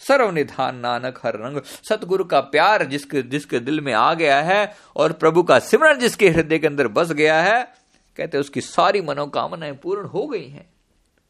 सर्व 0.00 0.30
निधान 0.30 0.76
नानक 0.76 1.20
हर 1.22 1.36
रंग, 1.36 1.60
सतगुरु 1.88 2.24
का 2.24 2.40
प्यार 2.40 2.84
जिसके 2.84 3.22
जिसके 3.22 3.58
दिल 3.60 3.80
में 3.80 3.92
आ 3.92 4.14
गया 4.14 4.40
है 4.40 4.76
और 4.96 5.12
प्रभु 5.12 5.42
का 5.42 5.58
सिमरण 5.58 5.98
जिसके 5.98 6.28
हृदय 6.28 6.58
के 6.58 6.66
अंदर 6.66 6.88
बस 6.88 7.12
गया 7.12 7.42
है, 7.42 7.74
कहते 8.16 8.38
उसकी 8.38 8.60
सारी 8.60 9.00
मनोकामनाएँ 9.00 9.72
पूर्ण 9.72 10.06
हो 10.06 10.26
गई 10.26 10.48
हैं। 10.48 10.70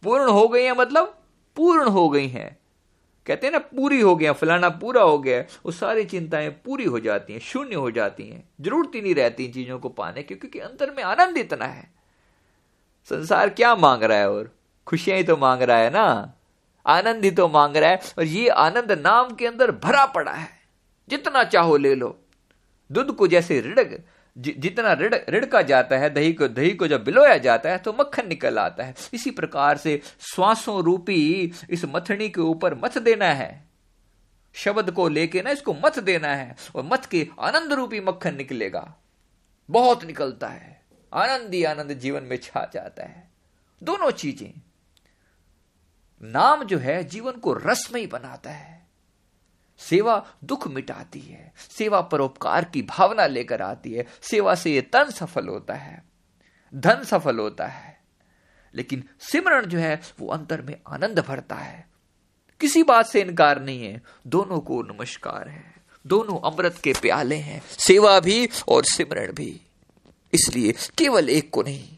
पूर्ण 0.02 0.30
हो 0.30 0.48
गई 0.48 0.64
हैं 0.64 0.72
मतलब 0.72 1.18
पूर्ण 1.56 1.88
हो 1.88 2.08
गई 2.08 2.28
हैं। 2.28 2.58
कहते 3.26 3.46
हैं 3.46 3.52
ना, 3.52 3.58
पूरी 3.58 4.00
हो 4.00 4.16
गया, 4.16 4.32
फलाना 4.32 4.68
पूरा 4.68 5.02
हो 5.02 5.18
गया, 5.18 5.40
वो 5.40 5.72
सारी 5.72 6.04
चिंताएँ 6.04 6.50
पूरी 6.50 6.84
हो 6.84 7.00
जाती 7.00 7.32
हैं, 7.32 7.40
शून्य 7.40 7.74
हो 7.74 7.90
जाती 7.90 8.28
हैं। 8.28 8.48
ज़रूरत 8.60 8.92
ही 8.94 9.00
नहीं 9.00 9.14
रहती 9.14 9.44
इन 9.44 9.52
चीज़ों 9.52 9.78
को 9.78 9.88
पाने 9.88 10.22
की 10.22 10.34
क्योंकि 10.34 10.58
अंतर 10.58 10.90
में 10.90 11.02
आनंद 11.04 11.38
इतना 11.38 11.64
है। 11.64 11.90
संसार 13.10 13.48
क्या 13.48 13.76
मांग 13.76 14.02
रहा 14.02 14.18
है 14.18 14.30
और 14.30 14.54
खुशियाँ 14.86 15.18
ही 15.18 15.24
तो 15.24 15.36
मांग 15.36 15.62
रहा 15.62 15.76
है 15.76 15.90
ना। 15.90 16.34
आनंद 16.88 17.24
ही 17.24 17.30
तो 17.30 17.48
मांग 17.48 17.76
रहा 17.76 17.90
है 17.90 18.00
और 18.18 18.24
ये 18.24 18.48
आनंद 18.48 18.92
नाम 19.00 19.34
के 19.34 19.46
अंदर 19.46 19.70
भरा 19.70 20.04
पड़ा 20.06 20.32
है। 20.32 20.48
जितना 21.08 21.44
चाहो 21.44 21.76
ले 21.76 21.94
लो। 21.94 22.16
दूध 22.90 23.14
को 23.16 23.26
जैसे 23.26 23.60
रिड़क 23.60 23.98
जितना 24.36 24.92
रिड़, 24.92 25.14
रिड़का 25.28 25.60
जाता 25.62 25.96
है, 25.96 26.08
दही 26.10 26.32
को 26.32 26.48
दही 26.48 26.70
को 26.70 26.86
जब 26.86 27.04
बिलोया 27.04 27.36
जाता 27.38 27.70
है 27.70 27.78
तो 27.78 27.92
मक्खन 27.92 28.28
निकल 28.28 28.58
आता 28.58 28.84
है। 28.84 28.94
इसी 29.14 29.30
प्रकार 29.30 29.76
से 29.76 30.00
श्वासों 30.34 30.82
रूपी 30.82 31.52
इस 31.70 31.84
मथनी 31.84 32.28
के 32.28 32.40
ऊपर 32.40 32.74
मथ 32.74 32.98
देना 32.98 33.26
है। 33.26 33.50
शब्द 34.54 34.90
को 34.90 35.08
लेके 35.08 35.42
ना 35.42 35.50
इसको 35.50 35.74
मत 35.74 35.98
देना 35.98 36.28
है 36.28 36.54
और 36.74 36.84
मत 36.84 37.06
के 37.06 37.26
आनंद 37.40 37.72
रूपी 37.72 38.00
मक्खन 38.00 38.36
निकलेगा। 38.36 38.94
बहुत 39.68 40.04
निकलता 40.04 40.48
है। 40.48 40.80
आनंद 41.12 41.54
ही 41.54 41.64
आनंद 41.64 41.92
जीवन 41.92 42.22
में 42.22 42.36
छा 42.36 42.70
जाता 42.74 43.02
है। 43.02 43.30
दोनों 43.82 44.10
चीज़ें। 44.10 44.52
नाम 46.22 46.64
जो 46.64 46.78
है 46.78 47.04
जीवन 47.04 47.32
को 47.32 47.52
रसमयी 47.52 48.06
बनाता 48.06 48.50
है। 48.50 48.86
सेवा 49.78 50.26
दुख 50.44 50.68
मिटाती 50.68 51.20
है, 51.20 51.52
सेवा 51.78 52.00
परोपकार 52.00 52.64
की 52.64 52.82
भावना 52.82 53.26
लेकर 53.26 53.62
आती 53.62 53.92
है, 53.92 54.06
सेवा 54.22 54.54
से 54.54 54.74
ये 54.74 54.80
तन 54.80 55.10
सफल 55.10 55.48
होता 55.48 55.74
है, 55.74 56.04
धन 56.74 57.04
सफल 57.04 57.38
होता 57.38 57.66
है। 57.66 58.00
लेकिन 58.74 59.04
सिमरण 59.20 59.66
जो 59.66 59.78
है, 59.78 60.00
वो 60.20 60.28
अंतर 60.28 60.62
में 60.62 60.80
आनंद 60.88 61.18
भरता 61.18 61.56
है। 61.56 61.88
किसी 62.60 62.82
बात 62.82 63.06
से 63.06 63.20
इनकार 63.20 63.62
नहीं 63.62 63.84
है, 63.84 64.02
दोनों 64.26 64.60
को 64.60 64.82
नमस्कार 64.82 65.48
है, 65.48 65.74
दोनों 66.06 66.52
अमृत 66.52 66.78
के 66.84 66.92
प्याले 66.92 67.36
हैं, 67.36 67.62
सेवा 67.68 68.20
भी 68.20 68.48
और 68.68 68.84
सिमरण 68.84 69.32
भी। 69.32 69.60
इसलिए 70.34 70.72
केवल 70.72 71.30
एक 71.30 71.50
को 71.50 71.62
नहीं 71.62 71.97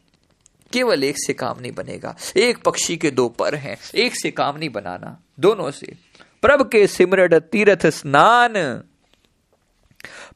केवल 0.73 1.05
एक 1.05 1.15
से 1.19 1.33
काम 1.33 1.61
नहीं 1.61 1.73
बनेगा। 1.73 2.17
एक 2.37 2.59
पक्षी 2.59 2.97
के 2.97 3.11
दो 3.11 3.29
पर 3.29 3.55
हैं। 3.55 3.77
एक 3.95 4.17
से 4.17 4.31
काम 4.31 4.59
नहीं 4.59 4.71
बनाना। 4.71 5.23
दोनों 5.41 5.71
से। 5.71 5.95
प्रभ 6.43 6.69
के 6.71 6.87
सिमरण 6.87 7.39
तीर्थ 7.39 7.87
स्नान। 7.87 8.83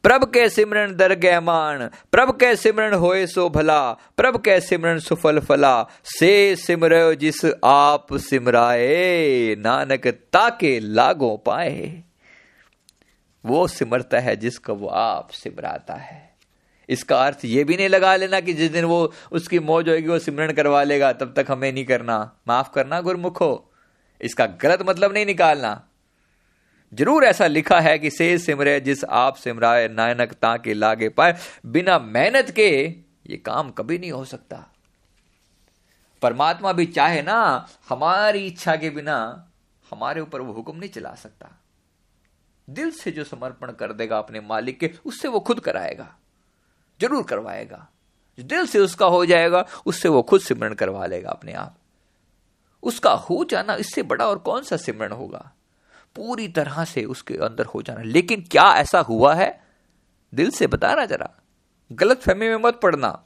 प्रभ 0.03 0.25
के 0.25 0.49
सिमरण 0.49 0.97
दरगह 0.97 1.41
मान 1.41 1.91
प्रभ 2.12 2.31
के 2.31 2.57
सिमरण 2.57 2.95
होए 2.95 3.26
सो 3.26 3.50
भला। 3.50 3.93
प्रभ 3.93 4.37
के 4.37 4.61
सिमरण 4.61 4.99
सुफल 4.99 5.38
फला। 5.38 5.88
से 6.05 6.57
सिमर 6.57 7.14
जिस 7.14 7.45
आप 7.64 8.07
सिमराए। 8.12 9.55
नानक 9.55 10.07
ताके 10.07 10.81
लागो 10.81 11.37
पाए। 11.37 12.03
वो 13.47 13.67
सिमरता 13.69 14.21
है 14.21 14.37
जिसको 14.37 14.75
वो 14.75 14.88
आप 14.88 15.31
सिमराता 15.31 15.95
है। 15.95 16.34
इसका 16.88 17.25
अर्थ 17.25 17.45
ये 17.45 17.64
भी 17.64 17.76
नहीं 17.76 17.88
लगा 17.88 18.17
लेना 18.17 18.41
कि 18.41 18.53
जिस 18.53 18.71
दिन 18.71 18.85
वो 18.85 19.12
उसकी 19.33 19.59
मौज 19.59 19.88
होगी 19.88 20.09
वो 20.09 20.19
सिमरण 20.19 20.53
करवा 20.53 20.83
लेगा, 20.83 21.12
तब 21.12 21.35
तक 21.37 21.47
हमें 21.50 21.73
नहीं 21.73 21.85
करना। 21.85 22.38
माफ़ 22.49 22.71
करना 22.75 23.00
गुरमुखो। 23.00 23.73
इसका 24.21 24.47
गलत 24.47 24.83
मतलब 24.83 25.12
नहीं 25.12 25.26
निकालना। 25.26 25.88
ज़रूर 26.93 27.25
ऐसा 27.25 27.47
लिखा 27.47 27.81
है 27.81 27.99
कि 27.99 28.11
से 28.11 28.38
सिमरे, 28.38 28.81
जिस 28.81 29.05
आप 29.05 29.37
सिमराए 29.37 29.88
नायनक 29.88 30.33
ताके 30.33 30.75
लागे 30.75 31.09
पाए। 31.09 31.37
बिना 31.67 31.99
मेहनत 31.99 32.50
के 32.50 32.85
ये 33.26 33.37
काम 33.37 33.71
कभी 33.71 33.99
नहीं 33.99 34.12
हो 34.12 34.25
सकता। 34.25 34.71
परमात्मा 36.23 36.73
भी 36.73 36.87
चाहे 36.87 37.23
ना, 37.23 37.69
हमारी 37.88 38.47
इच्छा 38.47 38.76
के 38.76 38.91
बिना 38.91 39.50
हमारे 39.93 40.21
ऊपर 40.21 40.41
वो 40.41 40.53
हुक्म 40.53 40.76
नहीं 40.76 40.91
चला 40.91 41.14
सकता। 41.14 41.61
दिल 42.71 42.91
से 42.91 43.11
जो 43.11 43.25
समर्पण 43.25 43.73
कर 43.73 43.93
देगा 43.93 44.19
अपने 44.19 44.41
मालिक 44.41 44.79
के, 44.79 44.91
उससे 45.07 45.29
वो 45.29 45.41
खुद 45.41 45.61
कराएगा। 45.61 46.17
ज़रूर 47.01 47.23
करवाएगा। 47.23 47.89
दिल 48.41 48.67
से 48.67 48.79
उसका 48.79 49.07
हो 49.07 49.27
जाएगा 49.27 49.67
उससे 49.87 50.09
वो 50.09 50.23
खुद 50.23 50.41
सिमरण 50.41 50.75
करवा 50.75 51.07
लेगा 51.07 51.31
अपने 51.31 51.53
आप। 51.53 51.79
उसका 52.83 53.11
हो 53.11 53.45
जाना 53.51 53.75
इससे 53.75 54.03
बड़ा 54.03 54.29
और 54.29 54.39
कौन 54.39 54.63
सा 54.63 54.77
सिमरण 54.77 55.13
होगा? 55.13 55.53
पूरी 56.17 56.49
तरह 56.49 56.85
से 56.85 57.05
उसके 57.05 57.35
अंदर 57.35 57.65
हो 57.65 57.83
जाना। 57.83 58.03
लेकिन 58.03 58.45
क्या 58.51 58.75
ऐसा 58.75 59.01
हुआ 59.01 59.35
है? 59.35 59.65
दिल 60.35 60.51
से 60.51 60.67
बताना 60.67 61.07
जरा। 61.07 61.31
गलत 61.93 62.21
फहमी 62.21 62.49
में 62.49 62.57
मत 62.57 62.81
पड़ना। 62.83 63.25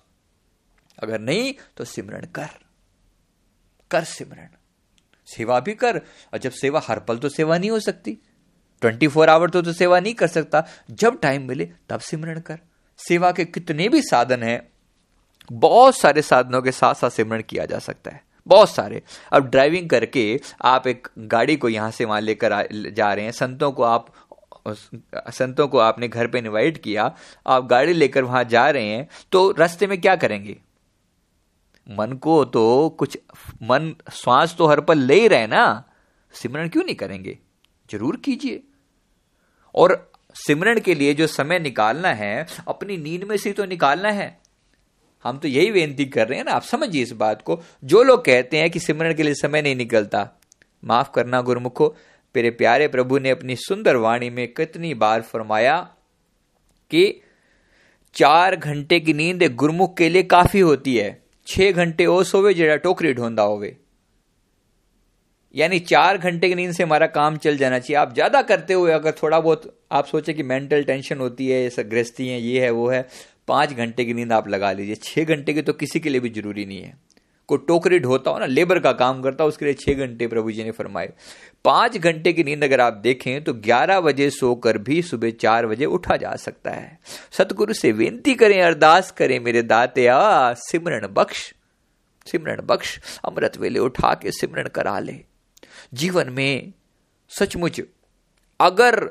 अगर 1.03 1.21
नहीं 1.21 1.55
तो 1.77 1.85
सिमरण 1.85 2.27
कर। 2.27 2.49
कर 3.91 4.05
सिमरण 4.05 4.49
सेवा 5.27 5.61
भी 5.61 5.75
कर। 5.75 5.99
और 5.99 6.39
जब 6.39 6.51
सेवा 6.51 6.83
हर 6.85 7.01
पल 7.01 7.19
तो 7.19 7.29
सेवा 7.29 7.59
नहीं 7.59 7.71
हो 7.71 7.81
सकती। 7.81 8.19
ट्वेंटी 8.81 9.09
फोर 9.09 9.29
आवर 9.29 9.51
तो, 9.51 9.63
तो 9.63 9.73
सेवा 9.73 10.01
नहीं 10.01 10.15
कर 10.15 10.27
सकता। 10.27 10.65
जब 10.91 11.21
टाइम 11.21 11.49
मिले 11.49 11.73
तब 11.89 12.01
सिमरण 12.01 12.41
कर। 12.41 12.61
सेवा 12.99 13.31
के 13.33 13.45
कितने 13.45 13.89
भी 13.89 14.03
साधन 14.03 14.43
हैं, 14.43 14.61
बहुत 15.51 15.97
सारे 15.97 16.23
साधनों 16.23 16.63
के 16.63 16.73
साथ 16.73 16.95
साथ 16.95 17.11
सिमरण 17.11 17.43
किया 17.43 17.65
जा 17.65 17.79
सकता 17.81 18.11
है। 18.11 18.23
बहुत 18.47 18.71
सारे। 18.71 19.03
अब 19.33 19.49
ड्राइविंग 19.51 19.89
करके 19.91 20.41
आप 20.65 20.87
एक 20.87 21.09
गाड़ी 21.19 21.57
को 21.57 21.69
यहाँ 21.69 21.91
से 21.91 22.05
वहाँ 22.05 22.21
लेकर 22.21 22.91
जा 22.93 23.13
रहे 23.13 23.25
हैं, 23.25 23.33
संतों 23.33 23.73
को 23.73 23.83
आप 23.85 24.13
संतों 24.67 25.67
को 25.69 25.79
आपने 25.79 26.09
घर 26.09 26.27
पे 26.27 26.39
इनवाइट 26.39 26.79
किया, 26.79 27.15
आप 27.47 27.67
गाड़ी 27.67 27.93
लेकर 27.93 28.25
वहाँ 28.25 28.43
जा 28.45 28.69
रहे 28.71 28.87
हैं 28.87 29.09
तो 29.33 29.51
रास्ते 29.59 29.87
में 29.87 30.01
क्या 30.01 30.17
करेंगे? 30.17 30.57
मन 31.87 32.13
को 32.15 32.45
तो 32.47 32.89
कुछ, 32.99 33.19
मन, 33.63 33.95
श्वास 34.13 34.55
तो 34.59 34.67
हर 34.67 34.81
पल 34.81 34.99
ले 34.99 35.21
ही 35.21 35.29
रहे 35.29 35.47
ना। 35.47 35.85
सिमरण 36.35 36.69
क्यों 36.69 36.85
नहीं 36.85 36.95
करेंगे? 36.97 37.39
ज़रूर 37.89 38.17
कीजिए। 38.17 38.63
और 39.75 40.11
सिमरण 40.39 40.81
के 40.81 40.95
लिए 40.95 41.15
जो 41.15 41.27
समय 41.27 41.59
निकालना 41.59 42.13
है, 42.15 42.47
अपनी 42.69 42.97
नींद 42.97 43.25
में 43.25 43.37
से 43.37 43.53
तो 43.53 43.65
निकालना 43.67 44.11
है। 44.11 44.37
हम 45.25 45.39
तो 45.39 45.49
यही 45.49 45.71
बेनती 45.73 46.05
कर 46.07 46.29
रहे 46.29 46.39
हैं 46.39 46.45
ना, 46.45 46.53
आप 46.53 46.63
समझिए 46.63 47.03
इस 47.03 47.13
बात 47.15 47.43
को। 47.43 47.61
जो 47.85 48.03
लोग 48.03 48.25
कहते 48.25 48.59
हैं 48.59 48.71
कि 48.71 48.81
सिमरण 48.81 49.15
के 49.15 49.23
लिए 49.23 49.35
समय 49.35 49.63
नहीं 49.63 49.77
निकलता, 49.77 50.29
माफ़ 50.83 51.11
करना 51.15 51.41
गुरुमुखो, 51.43 51.95
मेरे 52.35 52.51
प्यारे 52.51 52.87
प्रभु 52.89 53.19
ने 53.19 53.31
अपनी 53.31 53.57
सुंदर 53.59 53.97
वाणी 53.97 54.29
में 54.31 54.47
कितनी 54.49 54.93
बार 54.95 55.23
फरमाया 55.23 55.77
कि 56.91 57.21
चार 58.17 58.57
घंटे 58.57 58.99
की 59.01 59.13
नींद 59.13 59.43
गुरमुख 59.55 59.97
के 59.97 60.09
लिए 60.09 60.23
काफ़ी 60.25 60.61
होती 60.61 60.97
है। 60.97 61.11
छह 61.47 61.71
घंटे 61.73 62.07
ओ 62.07 62.23
सोवे 62.23 62.53
जरा 62.55 62.77
टोकरी 62.77 63.13
ढूंढा 63.15 63.43
होवे। 63.43 63.77
यानी 65.55 65.79
चार 65.81 66.19
घंटे 66.19 66.49
की 66.49 66.55
नींद 66.55 66.73
से 66.73 66.83
हमारा 66.83 67.07
काम 67.09 67.37
चल 67.37 67.57
जाना 67.57 67.79
चाहिए। 67.79 67.97
आप 67.97 68.15
ज़्यादा 68.15 68.43
करते 68.43 68.75
हुए 68.75 68.93
अगर 68.93 69.15
थोड़ा 69.23 69.41
बहुत 69.41 69.78
आप 69.91 70.07
सोचे 70.07 70.33
कि 70.33 70.43
मेंटल 70.43 70.85
टेंशन 70.85 71.19
होती 71.19 71.49
है 71.49 71.65
ऐसा 71.65 71.83
गृहस्थी 71.83 72.29
है, 72.29 72.41
ये 72.41 72.61
है, 72.61 72.71
वो 72.71 72.89
है, 72.89 73.07
पाँच 73.49 73.73
घंटे 73.73 74.05
की 74.05 74.15
नींद 74.15 74.33
आप 74.33 74.49
लगा 74.49 74.73
लीजिए। 74.73 74.95
छह 74.95 75.25
घंटे 75.25 75.53
की 75.53 75.63
तो 75.63 75.73
किसी 75.73 76.01
के 76.01 76.09
लिए 76.09 76.21
भी 76.21 76.31
ज़रूरी 76.31 76.65
नहीं 76.67 76.83
है। 76.83 76.97
को 77.49 77.57
टोकरी 77.57 77.99
ढोता 77.99 78.31
हो 78.31 78.39
ना 78.39 78.47
लेबर 78.47 78.79
का 78.79 78.93
काम 78.93 79.23
करता 79.23 79.45
हो, 79.45 79.49
उसके 79.49 79.65
लिए 79.65 79.75
छह 79.75 79.95
घंटे 79.95 80.27
प्रभु 80.27 80.53
जी 80.53 80.65
ने 80.65 80.71
फरमाए। 80.71 81.13
पाँच 81.65 81.97
घंटे 81.97 82.33
की 82.33 82.45
नींद 82.45 82.65
अगर 82.65 82.81
आप 82.81 82.93
देखें 82.95 83.45
तो 83.45 83.53
ग्यारह 83.55 84.01
बजे 84.01 84.29
सोकर 84.31 84.79
भी 84.79 85.01
सुबह 85.03 85.31
चार 85.31 85.67
बजे 85.67 85.85
उठा 85.85 86.17
जा 86.17 86.35
सकता 86.37 86.71
है। 86.71 86.99
सतगुरु 87.33 87.75
से 87.75 87.93
विनती 87.93 88.35
करें, 88.35 88.61
अरदास 88.63 89.11
करें, 89.11 89.39
मेरे 89.41 89.63
दाते 89.63 90.07
आ 90.07 90.53
सिमरण 90.55 91.07
बख्श 91.09 91.53
सिमरण 92.27 92.61
बख्श, 92.63 92.99
अमृत 93.25 93.57
वेले 93.59 93.79
उठा 93.79 94.13
के 94.15 94.31
सिमरण 94.31 94.69
करा 94.69 94.99
ले। 94.99 95.15
जीवन 95.95 96.31
में 96.31 96.73
सचमुच 97.31 97.81
अगर 98.61 99.09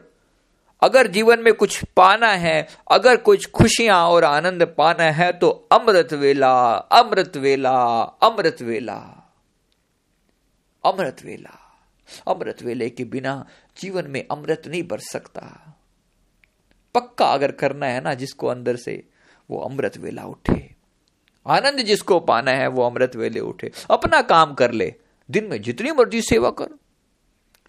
अगर 0.81 1.07
जीवन 1.07 1.39
में 1.39 1.53
कुछ 1.53 1.83
पाना 1.97 2.27
है, 2.27 2.67
अगर 2.91 3.17
कुछ 3.17 3.49
खुशियाँ 3.51 4.07
और 4.07 4.23
आनंद 4.23 4.63
पाना 4.77 5.03
है 5.03 5.31
तो 5.33 5.49
अमृत 5.71 6.13
वेला 6.13 6.73
अमृत 6.73 7.37
वेला 7.37 7.77
अमृत 8.23 8.57
वेला 8.61 8.99
अमृत 10.85 11.17
वेला। 11.25 11.63
अमृत 12.27 12.63
वेले 12.63 12.89
के 12.89 13.03
बिना 13.03 13.45
जीवन 13.81 14.05
में 14.07 14.27
अमृत 14.31 14.61
नहीं 14.67 14.83
बरस 14.83 15.09
सकता। 15.11 15.75
पक्का 16.95 17.25
अगर 17.25 17.51
करना 17.51 17.85
है 17.85 18.01
ना, 18.01 18.13
जिसको 18.13 18.47
अंदर 18.47 18.75
से 18.75 19.09
वो 19.49 19.59
अमृत 19.59 19.97
वेला 19.97 20.23
उठे। 20.23 20.75
आनंद 21.47 21.79
जिसको 21.79 22.19
पाना 22.19 22.51
है, 22.51 22.67
वो 22.67 22.83
अमृत 22.83 23.15
वेले 23.15 23.39
उठे। 23.39 23.71
अपना 23.91 24.21
काम 24.21 24.53
कर 24.53 24.71
ले। 24.71 24.93
दिन 25.31 25.45
में 25.45 25.61
जितनी 25.61 25.91
मर्ज़ी 25.91 26.21
सेवा 26.21 26.49
कर। 26.49 26.77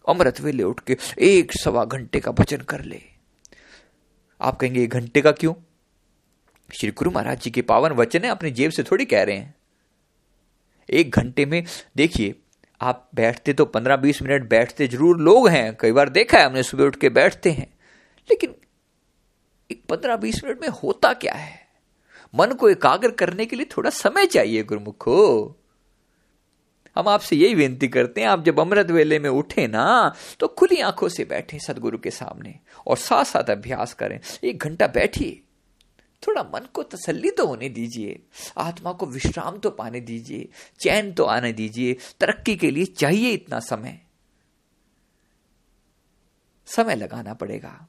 अमृत 0.09 0.41
वेले 0.41 0.63
उठ 0.63 0.81
के 0.81 0.97
एक 1.19 1.53
सवा 1.53 1.85
घंटे 1.85 2.21
का 2.21 2.33
भजन 2.33 2.57
कर 2.57 2.85
ले। 2.85 3.01
आप 4.41 4.57
कहेंगे, 4.57 4.83
एक 4.83 4.91
घंटे 4.91 5.21
का 5.21 5.33
क्यों? 5.33 5.55
श्री 6.81 6.91
गुरु 6.91 7.11
महाराज 7.11 7.41
जी 7.41 7.51
के 7.51 7.63
पावन 7.63 7.93
वचन 7.93 8.25
है, 8.25 8.31
अपनी 8.31 8.51
जेब 8.51 8.71
से 8.71 8.83
थोड़ी 8.83 9.05
कह 9.05 9.23
रहे 9.23 9.37
हैं। 9.37 9.55
एक 10.91 11.11
घंटे 11.11 11.47
में, 11.47 11.65
देखिए, 11.97 12.35
आप 12.81 13.11
बैठते 13.15 13.53
तो 13.53 13.65
पंद्रह 13.65 13.97
बीस 13.97 14.23
मिनट 14.23 14.49
बैठते 14.49 14.89
ज़रूर 14.89 15.21
लोग 15.21 15.49
हैं, 15.49 15.77
कई 15.81 15.93
बार 15.93 16.09
देखा 16.09 16.39
है 16.39 16.47
हमने, 16.47 16.63
सुबह 16.63 16.85
उठ 16.85 16.97
के 16.97 17.09
बैठते 17.09 17.51
हैं। 17.51 17.67
लेकिन 18.31 18.55
एक 19.71 19.83
पंद्रह 19.89 20.17
बीस 20.17 20.45
मिनट 20.45 20.61
में 20.61 20.69
होता 20.69 21.13
क्या 21.13 21.35
है? 21.35 21.69
मन 22.35 22.53
को 22.53 22.69
एकाग्र 22.69 23.11
करने 23.11 23.47
के 23.47 23.57
लिए 23.57 23.67
थोड़ा 23.77 23.91
समय 23.91 24.27
चाहिए, 24.27 24.63
गुरुमुखो। 24.63 25.57
हम 26.99 27.09
आपसे 27.09 27.37
यही 27.37 27.55
विनती 27.55 27.89
करते 27.89 28.21
हैं, 28.21 28.29
आप 28.29 28.45
जब 28.45 28.61
अमृत 28.61 28.91
वेले 28.91 29.19
में 29.19 29.31
उठे 29.31 29.67
ना 29.67 30.15
तो 30.41 30.49
खुली 30.49 30.81
आँखों 30.81 31.09
से 31.09 31.25
बैठे 31.25 31.59
सदगुरु 31.59 31.99
के 31.99 32.11
सामने 32.11 32.59
और 32.87 32.97
साथ 32.97 33.25
साथ 33.25 33.51
अभ्यास 33.51 33.95
करें। 33.95 34.21
एक 34.45 34.59
घंटा 34.59 34.87
बैठिए। 34.87 35.41
थोड़ा 36.23 36.43
मन 36.43 36.67
को 36.75 36.83
तसल्ली 36.83 37.31
तो 37.31 37.47
होने 37.47 37.69
दीजिए। 37.69 38.19
आत्मा 38.57 38.93
को 38.93 39.07
विश्राम 39.07 39.59
तो 39.59 39.71
पाने 39.71 40.01
दीजिए। 40.01 40.49
चैन 40.81 41.13
तो 41.13 41.25
आने 41.25 41.53
दीजिए। 41.53 41.97
तरक्की 42.21 42.57
के 42.57 42.71
लिए 42.71 42.85
चाहिए 42.85 43.31
इतना 43.31 43.61
समय। 43.61 44.01
समय 46.67 46.95
लगाना 46.95 47.35
पड़ेगा। 47.35 47.89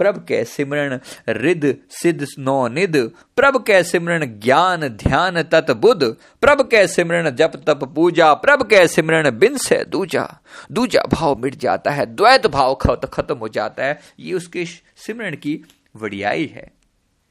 प्रभ 0.00 0.18
के 0.28 0.44
सिमरण 0.44 0.98
रिद 1.28 1.76
सिद्ध 1.90 2.26
नो 2.38 2.68
निद, 2.68 3.10
प्रभ 3.36 3.64
कै 3.66 3.82
सिमरण 3.84 4.26
ज्ञान 4.40 4.88
ध्यान 4.88 5.42
तत 5.42 5.70
बुद्ध 5.70 6.16
प्रभ 6.40 6.68
कै 6.70 6.86
सिमरण 6.86 7.30
जप 7.30 7.52
तप 7.66 7.84
पूजा, 7.84 8.34
प्रभ 8.34 8.62
के 8.62 8.88
सिमरण 8.88 9.30
बिन 9.30 9.56
से 9.56 9.84
दूजा। 9.84 10.40
दूजा 10.72 11.02
भाव 11.12 11.38
मिट 11.38 11.54
जाता 11.54 11.90
है, 11.90 12.06
द्वैत 12.06 12.46
भाव 12.46 12.74
खत 12.74 13.00
खत्म 13.12 13.34
हो 13.34 13.48
जाता 13.48 13.84
है। 13.84 14.00
ये 14.20 14.34
उसके 14.34 14.64
सिमरण 14.96 15.36
की 15.36 15.64
वड़ियाई 15.96 16.46
है। 16.46 16.72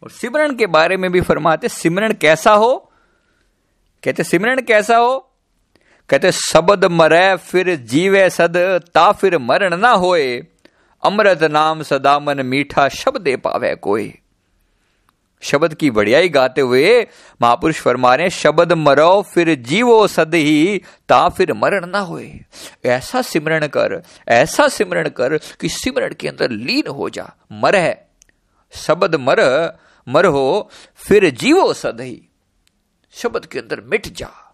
और 0.03 0.09
सिमरण 0.09 0.55
के 0.55 0.65
बारे 0.67 0.97
में 0.97 1.11
भी 1.11 1.21
फरमाते 1.21 1.69
सिमरण 1.69 2.13
कैसा 2.13 2.51
हो? 2.51 2.91
कहते 4.03 4.23
सिमरण 4.23 4.61
कैसा 4.61 4.97
हो? 4.97 5.25
कहते, 6.09 6.31
सबद 6.31 6.85
मरे 6.85 7.37
फिर 7.37 7.75
जीवे 7.75 8.29
सद, 8.29 8.81
ता 8.93 9.11
फिर 9.11 9.37
मरण 9.37 9.77
ना 9.77 9.89
होए। 9.89 10.47
अमृत 11.03 11.43
नाम 11.43 11.83
सदा 11.83 12.19
मन 12.19 12.45
मीठा 12.45 12.89
शब्द 12.89 13.37
पावे 13.43 13.75
कोई। 13.75 14.13
शब्द 15.41 15.73
की 15.73 15.91
बढ़ियाई 15.91 16.29
गाते 16.29 16.61
हुए 16.61 17.07
महापुरुष 17.41 17.79
फरमा 17.79 18.15
रहे 18.15 18.29
शब्द 18.29 18.73
मरो, 18.73 19.21
फिर 19.21 19.55
जीवो 19.55 20.07
सद 20.07 20.35
ही 20.35 20.81
ता 21.09 21.29
फिर 21.29 21.53
मरण 21.53 21.85
ना 21.85 21.99
होए। 21.99 22.39
ऐसा 22.85 23.21
सिमरण 23.21 23.67
कर, 23.67 24.03
ऐसा 24.27 24.67
सिमरण 24.67 25.09
कर 25.09 25.37
कि 25.37 25.69
सिमरण 25.69 26.13
के 26.13 26.27
अंदर 26.27 26.51
लीन 26.51 26.87
हो 26.87 27.09
जा, 27.09 27.33
मर 27.51 27.75
है। 27.75 28.09
शब्द 28.71 29.15
मर 29.15 29.39
मर 30.07 30.25
हो, 30.25 30.69
फिर 30.95 31.29
जीवो 31.29 31.73
सद 31.73 32.01
ही 32.01 32.21
शब्द 33.11 33.45
के 33.45 33.59
अंदर 33.59 33.81
मिट 33.81 34.07
जा। 34.07 34.48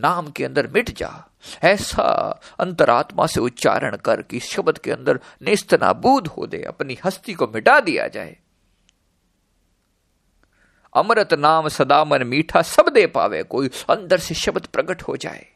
नाम 0.00 0.30
के 0.30 0.44
अंदर 0.44 0.66
मिट 0.66 0.90
जा। 0.90 1.30
ऐसा 1.62 2.40
अंतरात्मा 2.58 3.26
से 3.26 3.40
उच्चारण 3.40 3.96
कर 3.96 4.22
कि 4.22 4.40
शब्द 4.40 4.78
के 4.78 4.92
अंदर 4.92 5.20
निस्त 5.42 5.74
नाबूद 5.74 6.26
हो 6.26 6.46
दे, 6.46 6.62
अपनी 6.62 6.98
हस्ती 7.04 7.34
को 7.34 7.46
मिटा 7.46 7.80
दिया 7.80 8.08
जाए। 8.08 8.36
अमृत 10.94 11.34
नाम 11.34 11.68
सदा 11.68 12.04
मन 12.04 12.22
मीठा 12.22 12.62
सब 12.62 12.88
दे 12.88 13.06
पावे, 13.06 13.42
कोई 13.42 13.70
अंदर 13.90 14.18
से 14.18 14.34
शब्द 14.34 14.66
प्रकट 14.66 15.02
हो 15.02 15.16
जाए। 15.16 15.46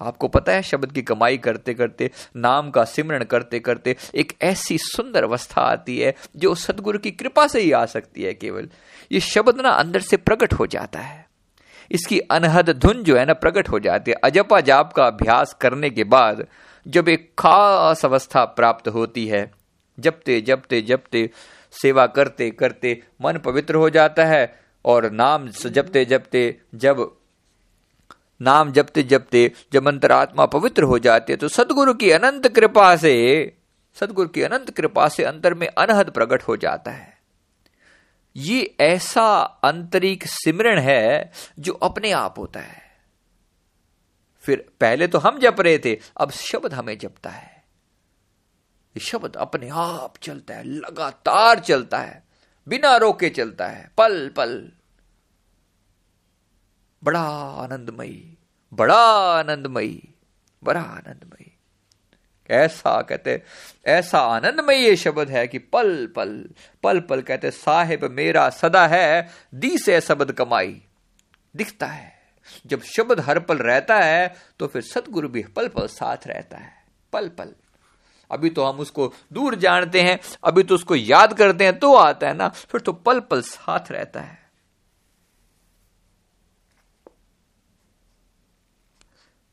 आपको 0.00 0.28
पता 0.28 0.52
है, 0.52 0.62
शब्द 0.62 0.92
की 0.92 1.02
कमाई 1.02 1.38
करते 1.38 1.74
करते 1.74 2.10
नाम 2.36 2.70
का 2.70 2.84
सिमरण 2.84 3.24
करते 3.24 3.60
करते 3.60 3.96
एक 4.14 4.32
ऐसी 4.42 4.78
सुंदर 4.78 5.24
अवस्था 5.24 5.62
आती 5.62 5.98
है, 5.98 6.14
जो 6.36 6.54
सदगुरु 6.54 6.98
की 6.98 7.10
कृपा 7.10 7.46
से 7.46 7.60
ही 7.60 7.72
आ 7.72 7.86
सकती 7.86 8.22
है 8.22 8.34
केवल। 8.34 8.68
ये 9.12 9.20
शब्द 9.20 9.60
ना 9.60 9.70
अंदर 9.70 10.00
से 10.00 10.16
प्रकट 10.16 10.52
हो 10.52 10.66
जाता 10.66 10.98
है। 10.98 11.29
इसकी 11.90 12.18
अनहद 12.30 12.70
धुन 12.78 13.02
जो 13.02 13.16
है 13.16 13.24
ना 13.26 13.32
प्रकट 13.34 13.68
हो 13.68 13.78
जाती 13.78 14.10
है। 14.10 14.16
अजपा 14.24 14.60
जाप 14.62 14.92
का 14.92 15.06
अभ्यास 15.06 15.56
करने 15.60 15.90
के 15.90 16.04
बाद 16.06 16.46
जब 16.86 17.08
एक 17.08 17.30
खास 17.38 18.04
अवस्था 18.04 18.44
प्राप्त 18.44 18.88
होती 18.88 19.26
है, 19.26 19.50
जपते 19.98 20.40
जपते 20.40 20.80
जपते, 20.82 21.28
सेवा 21.74 22.06
करते 22.08 22.50
करते 22.50 23.00
मन 23.22 23.38
पवित्र 23.38 23.74
हो 23.74 23.90
जाता 23.90 24.24
है 24.24 24.42
और 24.84 25.10
नाम 25.12 25.48
जपते 25.48 26.04
जपते, 26.04 26.56
जब 26.74 27.10
नाम 28.40 28.72
जपते 28.72 29.02
जपते, 29.02 29.50
जब 29.72 29.88
अंतरात्मा 29.88 30.46
पवित्र 30.46 30.82
हो 30.82 30.98
जाती 30.98 31.32
है 31.32 31.36
तो 31.36 31.48
सदगुरु 31.48 31.94
की 31.94 32.10
अनंत 32.10 32.48
कृपा 32.48 32.94
से, 32.96 33.12
सदगुरु 33.96 34.28
की 34.28 34.42
अनंत 34.42 34.70
कृपा 34.70 35.08
से 35.08 35.24
अंतर 35.24 35.54
में 35.54 35.66
अनहद 35.68 36.10
प्रकट 36.10 36.42
हो 36.42 36.56
जाता 36.56 36.90
है। 36.90 37.19
ये 38.36 38.76
ऐसा 38.80 39.22
आंतरिक 39.64 40.26
सिमरण 40.26 40.78
है 40.78 41.32
जो 41.58 41.72
अपने 41.72 42.12
आप 42.12 42.38
होता 42.38 42.60
है। 42.60 42.82
फिर 44.40 44.72
पहले 44.80 45.08
तो 45.08 45.18
हम 45.18 45.38
जप 45.38 45.56
रहे 45.60 45.78
थे, 45.78 46.00
अब 46.16 46.30
शब्द 46.30 46.74
हमें 46.74 46.98
जपता 46.98 47.30
है। 47.30 47.64
शब्द 49.00 49.36
अपने 49.36 49.68
आप 49.68 50.16
चलता 50.22 50.54
है, 50.54 50.64
लगातार 50.64 51.58
चलता 51.58 51.98
है, 51.98 52.22
बिना 52.68 52.96
रोके 52.96 53.30
चलता 53.30 53.66
है, 53.66 53.90
पल 53.98 54.28
पल। 54.28 54.72
बड़ा 57.04 57.22
आनंदमयी 57.64 58.38
बड़ा 58.72 59.02
आनंदमयी 59.38 60.14
बड़ा 60.64 60.80
आनंदमयी। 60.80 61.59
ऐसा 62.50 63.00
कहते, 63.02 63.42
ऐसा 63.86 64.18
आनंदमय 64.18 64.76
ये 64.76 64.94
शब्द 64.96 65.30
है 65.30 65.46
कि 65.48 65.58
पल 65.58 66.06
पल 66.16 66.32
पल 66.82 67.00
पल 67.00 67.20
कहते, 67.22 67.50
साहिब 67.50 68.04
मेरा 68.10 68.48
सदा 68.50 68.86
है, 68.86 69.28
दी 69.54 69.76
से 69.78 70.00
शब्द 70.00 70.32
कमाई। 70.32 70.80
दिखता 71.54 71.86
है। 71.86 72.18
जब 72.66 72.82
शब्द 72.86 73.20
हर 73.20 73.38
पल 73.38 73.58
रहता 73.58 73.98
है 73.98 74.34
तो 74.58 74.66
फिर 74.66 74.82
सदगुरु 74.82 75.28
भी 75.28 75.42
पल 75.56 75.68
पल 75.68 75.86
साथ 75.86 76.26
रहता 76.26 76.58
है। 76.58 76.72
पल 77.12 77.28
पल। 77.28 77.54
अभी 78.30 78.50
तो 78.50 78.64
हम 78.64 78.78
उसको 78.78 79.12
दूर 79.32 79.54
जानते 79.54 80.00
हैं, 80.00 80.18
अभी 80.44 80.62
तो 80.62 80.74
उसको 80.74 80.94
याद 80.94 81.32
करते 81.34 81.64
हैं 81.64 81.78
तो 81.78 81.94
आता 81.94 82.28
है 82.28 82.34
ना, 82.34 82.48
फिर 82.48 82.80
तो 82.80 82.92
पल 82.92 83.20
पल 83.20 83.42
साथ 83.42 83.90
रहता 83.92 84.20
है। 84.20 84.38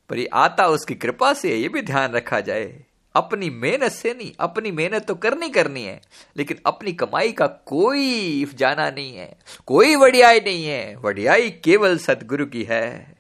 पर 0.09 0.17
ये 0.17 0.27
आता 0.33 0.67
उसकी 0.67 0.95
कृपा 0.95 1.33
से, 1.33 1.55
ये 1.55 1.69
भी 1.69 1.81
ध्यान 1.81 2.11
रखा 2.11 2.39
जाए। 2.39 2.83
अपनी 3.17 3.49
मेहनत 3.49 3.91
से 3.91 4.13
नहीं, 4.13 4.31
अपनी 4.39 4.71
मेहनत 4.71 5.05
तो 5.07 5.15
करनी 5.15 5.49
करनी 5.49 5.83
है, 5.83 5.99
लेकिन 6.37 6.57
अपनी 6.65 6.93
कमाई 6.93 7.31
का 7.31 7.47
कोई 7.47 8.45
जाना 8.55 8.89
नहीं 8.89 9.15
है, 9.15 9.37
कोई 9.67 9.95
वडियाई 9.95 10.39
नहीं 10.39 10.65
है, 10.65 10.95
वडियाई 10.95 11.49
केवल 11.63 11.97
सदगुरु 11.97 12.45
की 12.45 12.63
है। 12.63 13.15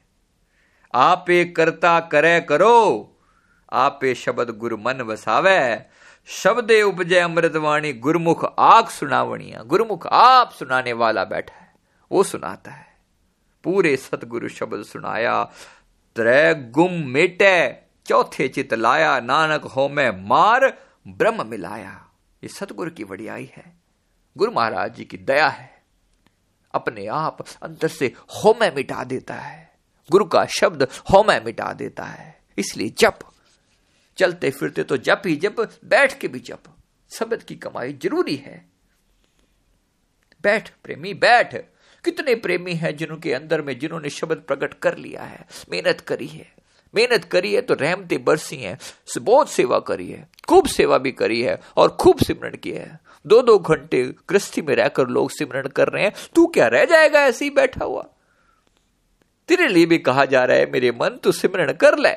आपे 0.93 1.43
करता 1.45 1.99
करे 2.11 2.39
करो, 2.41 3.13
आपे 3.71 4.13
शब्द 4.15 4.57
गुरु 4.57 4.77
मन 4.77 5.01
वसावे, 5.01 5.59
शब्द 6.27 6.71
उपजय 6.83 7.19
अमृतवाणी 7.19 7.93
गुरुमुख 7.93 8.45
आग 8.59 8.87
सुनावणिया, 8.89 9.63
गुरुमुख 9.63 10.07
आप 10.07 10.51
सुनाने 10.51 10.93
वाला 10.93 11.23
बैठा 11.25 11.55
है, 11.55 11.73
वो 12.11 12.23
सुनाता 12.23 12.71
है। 12.71 12.85
पूरे 13.63 13.95
सतगुरु 13.97 14.49
शब्द 14.49 14.83
सुनाया, 14.83 15.43
त्रै 16.15 16.53
गुम 16.71 16.93
मेटे 17.07 17.86
चौथे 18.07 18.47
चित 18.47 18.73
लाया, 18.73 19.19
नानक 19.19 19.61
हो 19.61 19.89
में 19.89 20.27
मार, 20.27 20.85
ब्रह्म 21.07 21.47
मिलाया। 21.47 22.09
ये 22.43 22.49
सतगुरु 22.49 22.91
की 22.91 23.03
वड़ियाई 23.03 23.51
है। 23.55 23.73
गुरु 24.37 24.51
महाराज 24.51 24.95
जी 24.95 25.05
की 25.05 25.17
दया 25.17 25.47
है। 25.47 25.83
अपने 26.73 27.07
आप 27.07 27.45
अंदर 27.63 27.87
से 27.87 28.13
होमय 28.27 28.73
मिटा 28.75 29.03
देता 29.03 29.33
है। 29.33 29.77
गुरु 30.11 30.25
का 30.25 30.45
शब्द 30.45 30.83
होमय 30.83 31.41
मिटा 31.45 31.73
देता 31.73 32.03
है। 32.03 32.41
इसलिए 32.57 32.89
जप। 32.89 33.19
चलते 34.17 34.51
फिरते 34.51 34.83
तो 34.83 34.97
जप 34.97 35.21
ही 35.25 35.35
जप, 35.35 35.55
बैठ 35.85 36.19
के 36.19 36.27
भी 36.27 36.39
जप। 36.39 36.63
शब्द 37.09 37.43
की 37.43 37.55
कमाई 37.55 37.93
ज़रूरी 37.93 38.35
है। 38.35 38.69
बैठ, 40.41 40.71
प्रेमी, 40.83 41.13
बैठ। 41.13 41.55
कितने 42.05 42.35
प्रेमी 42.35 42.73
हैं 42.73 42.97
जिनके 42.97 43.33
अंदर 43.33 43.61
में 43.61 43.79
जिन्होंने 43.79 44.09
शब्द 44.09 44.37
प्रकट 44.37 44.73
कर 44.73 44.97
लिया 44.97 45.23
है, 45.23 45.47
मेहनत 45.71 46.01
करी 46.01 46.27
है। 46.27 46.56
मेहनत 46.97 47.25
करी 47.25 47.53
है 47.53 47.61
तो 47.61 47.73
रहमतें 47.75 48.23
बरसी 48.23 48.57
है 48.57 48.77
बहुत 49.19 49.49
सेवा 49.49 49.79
करी 49.79 50.07
है, 50.07 50.27
खूब 50.49 50.67
सेवा 50.67 50.97
भी 50.97 51.11
करी 51.13 51.41
है 51.41 51.59
और 51.77 51.89
खूब 51.99 52.19
सिमरण 52.19 52.55
किया 52.55 52.81
है। 52.81 52.99
दो 53.25 53.41
दो 53.41 53.57
घंटे 53.59 54.03
गृहस्थी 54.29 54.61
में 54.61 54.75
रहकर 54.75 55.07
लोग 55.07 55.29
सिमरण 55.31 55.67
कर 55.69 55.89
रहे 55.89 56.03
हैं, 56.03 56.13
तू 56.35 56.45
क्या 56.47 56.67
रह 56.67 56.85
जाएगा 56.85 57.21
ऐसे 57.21 57.45
ही 57.45 57.51
बैठा 57.51 57.85
हुआ? 57.85 58.05
तेरे 59.49 59.67
लिए 59.67 59.85
भी 59.85 59.97
कहा 59.99 60.25
जा 60.25 60.43
रहा 60.45 60.57
है, 60.57 60.71
मेरे 60.71 60.91
मन, 60.91 61.19
तू 61.23 61.31
सिमरण 61.31 61.71
कर 61.73 61.97
ले। 61.97 62.15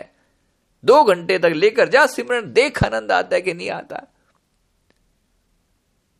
दो 0.85 1.03
घंटे 1.05 1.38
तक 1.38 1.53
लेकर 1.55 1.88
जा 1.88 2.05
सिमरण 2.07 2.53
देख 2.53 2.83
आनंद 2.85 3.12
आता 3.12 3.37
है 3.37 3.40
कि 3.43 3.55
नहीं 3.55 3.71
आता। 3.71 4.07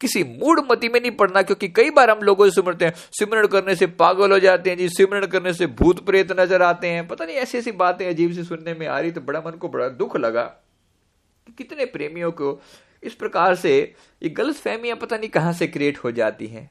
किसी 0.00 0.22
मूड 0.24 0.60
मती 0.70 0.88
में 0.88 1.00
नहीं 1.00 1.10
पड़ना 1.10 1.42
क्योंकि 1.42 1.68
कई 1.68 1.90
बार 1.90 2.10
हम 2.10 2.22
लोगों 2.22 2.48
से 2.48 2.54
सुमरते 2.54 2.84
हैं। 2.84 2.92
सिमरण 3.12 3.46
करने 3.46 3.74
से 3.74 3.86
पागल 3.86 4.32
हो 4.32 4.38
जाते 4.38 4.70
हैं 4.70 4.76
जी, 4.78 4.88
सिमरण 4.88 5.26
करने 5.26 5.52
से 5.52 5.66
भूत 5.66 6.04
प्रेत 6.06 6.32
नज़र 6.32 6.62
आते 6.62 6.88
हैं। 6.88 7.06
पता 7.08 7.24
नहीं 7.24 7.36
ऐसी 7.36 7.58
ऐसी 7.58 7.72
बातें 7.72 8.08
अजीब 8.08 8.32
से 8.32 8.44
सुनने 8.44 8.74
में 8.74 8.86
आ 8.86 8.98
रही 9.00 9.10
तो 9.10 9.20
बड़ा 9.20 9.40
मन 9.40 9.56
को 9.58 9.68
बड़ा 9.68 9.88
दुख 9.88 10.16
लगा 10.16 10.42
कि 11.46 11.52
कितने 11.52 11.84
प्रेमियों 11.86 12.30
को 12.32 12.60
इस 13.02 13.14
प्रकार 13.14 13.54
से 13.54 13.76
ये 14.22 14.28
गलत 14.28 14.56
फहमियाँ 14.56 14.96
पता 14.96 15.16
नहीं 15.16 15.28
कहाँ 15.28 15.52
से 15.52 15.66
क्रिएट 15.66 15.98
हो 15.98 16.10
जाती 16.10 16.46
हैं। 16.46 16.70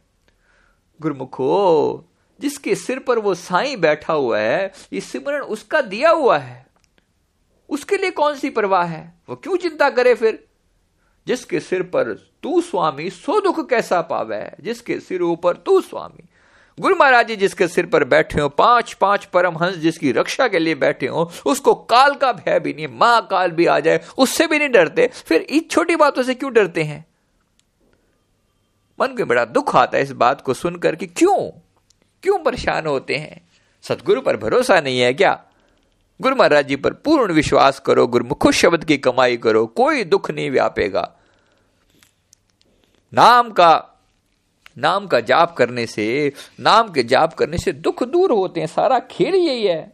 गुरमुखो, 0.99 2.05
जिसके 2.39 2.75
सिर 2.75 2.99
पर 2.99 3.19
वो 3.19 3.33
साई 3.35 3.75
बैठा 3.75 4.13
हुआ 4.13 4.39
है, 4.39 4.71
ये 4.93 5.01
सिमरण 5.01 5.41
उसका 5.41 5.81
दिया 5.81 6.09
हुआ 6.09 6.37
है। 6.37 6.65
उसके 7.69 7.97
लिए 7.97 8.11
कौन 8.11 8.35
सी 8.35 8.49
परवाह 8.49 8.83
है? 8.83 9.01
वो 9.29 9.35
क्यों 9.35 9.57
चिंता 9.57 9.89
करे 9.89 10.13
फिर? 10.15 10.47
जिसके 11.29 11.59
सिर 11.59 11.83
पर 11.83 12.13
तू 12.43 12.61
स्वामी, 12.61 13.09
सो 13.09 13.41
दुख 13.41 13.69
कैसा 13.69 14.01
पावे? 14.01 14.51
जिसके 14.61 14.99
सिर 14.99 15.21
ऊपर 15.21 15.55
तू 15.55 15.81
स्वामी। 15.81 16.23
गुरु 16.79 16.95
महाराज 16.95 17.27
जी 17.27 17.35
जिसके 17.35 17.67
सिर 17.67 17.85
पर 17.85 18.03
बैठे 18.03 18.41
हो 18.41 18.49
पाँच 18.49 18.93
पाँच 18.93 19.25
परमहंस 19.25 19.75
जिसकी 19.75 20.11
रक्षा 20.11 20.47
के 20.47 20.59
लिए 20.59 20.75
बैठे 20.75 21.07
हो, 21.07 21.31
उसको 21.45 21.73
काल 21.73 22.15
का 22.15 22.31
भय 22.33 22.59
भी 22.59 22.73
नहीं, 22.73 22.87
महाकाल 22.87 23.51
भी 23.51 23.65
आ 23.65 23.79
जाए, 23.79 24.01
उससे 24.17 24.47
भी 24.47 24.59
नहीं 24.59 24.69
डरते। 24.69 25.09
फिर 25.13 25.41
इन 25.41 25.59
छोटी 25.59 25.95
बातों 25.95 26.23
से 26.23 26.33
क्यों 26.33 26.53
डरते 26.53 26.83
हैं? 26.83 27.05
मन 29.01 29.11
में 29.11 29.27
बड़ा 29.27 29.45
दुख 29.45 29.75
आता 29.75 29.97
है 29.97 30.03
इस 30.03 30.11
बात 30.11 30.41
को 30.41 30.53
सुनकर 30.53 30.95
कि 30.95 31.07
क्यों? 31.07 31.51
क्यों 32.23 32.39
परेशान 32.39 32.87
होते 32.87 33.15
हैं? 33.15 33.49
सतगुरु 33.81 34.21
पर 34.21 34.37
भरोसा 34.37 34.79
नहीं 34.79 34.99
है 34.99 35.13
क्या? 35.13 35.43
गुरु 36.21 36.35
महाराज 36.35 36.67
जी 36.67 36.75
पर 36.75 36.93
पूर्ण 36.93 37.33
विश्वास 37.33 37.79
करो, 37.79 38.07
गुरुमुख 38.07 38.51
शब्द 38.51 38.83
की 38.83 38.97
कमाई 38.97 39.37
करो, 39.37 39.65
कोई 39.65 40.03
दुख 40.03 40.31
नहीं 40.31 40.51
व्यापेगा। 40.51 41.15
नाम 43.13 43.51
का 43.51 43.85
नाम 44.77 45.07
का 45.07 45.19
जाप 45.19 45.55
करने 45.55 45.85
से, 45.87 46.33
नाम 46.59 46.91
के 46.91 47.03
जाप 47.03 47.33
करने 47.33 47.57
से 47.57 47.71
दुख 47.71 48.03
दूर 48.03 48.31
होते 48.31 48.59
हैं, 48.59 48.67
सारा 48.67 48.99
खेल 48.99 49.35
यही 49.35 49.65
है। 49.67 49.93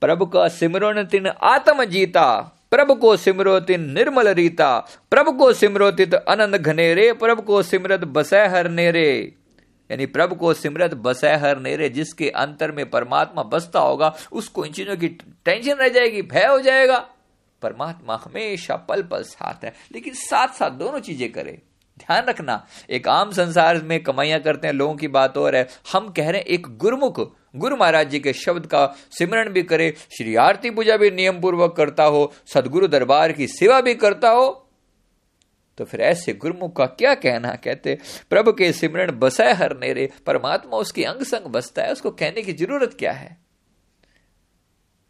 प्रभु 0.00 0.26
का 0.26 0.48
सिमरण 0.48 1.04
तिन 1.04 1.26
आत्म 1.26 1.84
जीता, 1.84 2.50
प्रभु 2.70 2.94
को 2.94 3.16
सिमरो 3.16 3.60
तिन 3.60 3.90
निर्मल 3.90 4.28
रीता, 4.28 4.78
प्रभु 5.10 5.32
को 5.32 5.52
सिमरो 5.52 5.90
तित 5.90 6.14
आनंद 6.14 6.56
घनेरे, 6.56 7.12
प्रभु 7.12 7.42
को 7.42 7.62
सिमरत 7.62 8.00
बसै 8.00 8.46
हर 8.46 8.68
नेरे। 8.68 9.34
यानी 9.90 10.06
प्रभु 10.06 10.34
को 10.34 10.54
सिमरत 10.54 10.94
बसै 10.94 11.34
हर 11.34 11.58
नेरे, 11.58 11.88
जिसके 11.88 12.30
अंतर 12.30 12.72
में 12.72 12.90
परमात्मा 12.90 13.42
बसता 13.42 13.80
होगा, 13.80 14.14
उसको 14.32 14.64
इन 14.64 14.72
चीज़ों 14.72 14.96
की 14.96 15.08
टेंशन 15.44 15.74
रह 15.74 15.88
जाएगी, 15.88 16.22
भय 16.22 16.46
हो 16.46 16.60
जाएगा। 16.60 17.08
परमात्मा 17.64 18.20
हमेशा 18.24 18.76
पल 18.88 19.02
पल 19.02 19.22
साथ 19.24 19.64
है। 19.64 19.74
लेकिन 19.92 20.14
साथ 20.16 20.54
साथ 20.54 20.70
दोनों 20.72 21.00
चीज़ें 21.00 21.30
करे। 21.32 21.60
ध्यान 21.98 22.24
रखना, 22.24 22.66
एक 22.90 23.08
आम 23.08 23.30
संसार 23.32 23.82
में 23.82 24.02
कमाइयाँ 24.02 24.40
करते 24.40 24.66
हैं, 24.66 24.74
लोगों 24.74 24.94
की 24.94 25.08
बात 25.08 25.36
और 25.38 25.56
है। 25.56 25.66
हम 25.92 26.08
कह 26.08 26.30
रहे 26.30 26.40
हैं, 26.40 26.46
एक 26.46 26.66
गुरुमुख, 26.78 27.20
गुरु 27.56 27.76
महाराज 27.76 28.10
जी 28.10 28.18
के 28.20 28.32
शब्द 28.32 28.66
का 28.66 28.86
सिमरण 29.10 29.48
भी 29.48 29.62
करे, 29.62 29.92
श्री 30.10 30.34
आरती 30.36 30.70
पूजा 30.70 30.96
भी 30.96 31.10
नियम 31.10 31.40
पूर्वक 31.40 31.74
करता 31.76 32.04
हो, 32.04 32.32
सदगुरु 32.46 32.88
दरबार 32.88 33.32
की 33.32 33.46
सेवा 33.46 33.80
भी 33.80 33.94
करता 33.94 34.30
हो 34.30 34.60
तो 35.78 35.84
फिर 35.84 36.00
ऐसे 36.00 36.32
गुरुमुख 36.32 36.76
का 36.76 36.84
क्या 36.88 37.14
कहना 37.14 37.54
कहते, 37.54 37.98
प्रभु 38.30 38.52
के 38.52 38.72
सिमरण 38.72 39.10
बसाए 39.12 39.52
हर 39.52 39.76
नेरे, 39.76 40.08
परमात्मा 40.26 40.76
उसके 40.76 41.04
अंग 41.04 41.22
संग 41.22 41.46
बसता 41.46 41.82
है, 41.82 41.92
उसको 41.92 42.10
कहने 42.10 42.42
की 42.42 42.52
ज़रूरत 42.52 42.94
क्या 42.98 43.12
है? 43.12 43.36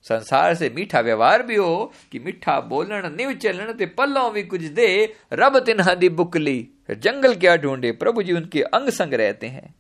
संसार 0.08 0.54
से 0.54 0.70
मीठा 0.70 1.00
व्यवहार 1.00 1.42
भी 1.42 1.56
हो 1.56 1.92
कि 2.12 2.18
मीठा 2.18 2.60
बोलन 2.60 3.14
निव 3.16 3.32
चलन 3.32 3.72
ते 3.72 3.86
पल्लों 3.86 4.32
भी 4.32 4.42
कुछ 4.42 4.60
दे 4.60 5.14
रब 5.32 5.58
तिन्हा 5.58 5.94
दी 5.94 6.08
बुकली। 6.08 6.68
जंगल 6.90 7.34
क्या 7.34 7.56
ढूंढे, 7.56 7.92
प्रभु 7.92 8.22
जी 8.22 8.32
उनके 8.32 8.62
अंग 8.62 8.88
संग 8.88 9.14
रहते 9.14 9.46
हैं। 9.46 9.74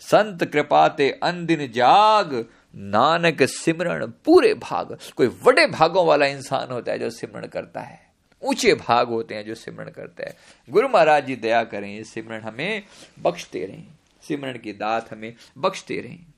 संत 0.00 0.44
कृपाते 0.44 1.20
दिन 1.24 1.72
जाग, 1.72 2.46
नानक 2.74 3.42
सिमरण 3.42 4.06
पूरे 4.06 4.54
भाग। 4.54 4.98
कोई 5.16 5.28
बड़े 5.28 5.66
भागों 5.66 6.06
वाला 6.06 6.26
इंसान 6.26 6.72
होता 6.72 6.92
है 6.92 6.98
जो 6.98 7.10
सिमरण 7.10 7.46
करता 7.46 7.80
है। 7.80 8.00
ऊँचे 8.42 8.74
भाग 8.74 9.08
होते 9.08 9.34
हैं 9.34 9.44
जो 9.44 9.54
सिमरण 9.54 9.90
करता 9.90 10.26
है। 10.26 10.36
गुरु 10.70 10.88
महाराज 10.88 11.26
जी 11.26 11.36
दया 11.36 11.64
करें 11.64 12.02
सिमरण 12.04 12.40
हमें 12.40 12.82
बख्शते 13.22 13.66
रहें। 13.66 13.86
सिमरण 14.28 14.58
की 14.58 14.72
दात 14.72 15.12
हमें 15.12 15.34
बख्शते 15.58 16.00
रहें। 16.00 16.29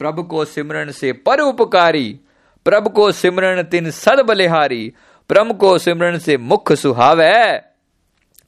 प्रभु 0.00 0.22
को 0.22 0.44
सिमरण 0.44 0.90
से 0.90 1.12
पर 1.12 1.40
उपकारी 1.40 2.20
प्रभु 2.64 2.90
को 2.90 3.12
सिमरण 3.12 3.62
तिन 3.62 3.90
सद 3.90 4.20
बलिहारी, 4.20 4.92
प्रभु 5.28 5.54
को 5.54 5.78
सिमरण 5.78 6.18
से 6.18 6.36
मुख 6.36 6.72
सुहावे, 6.72 7.58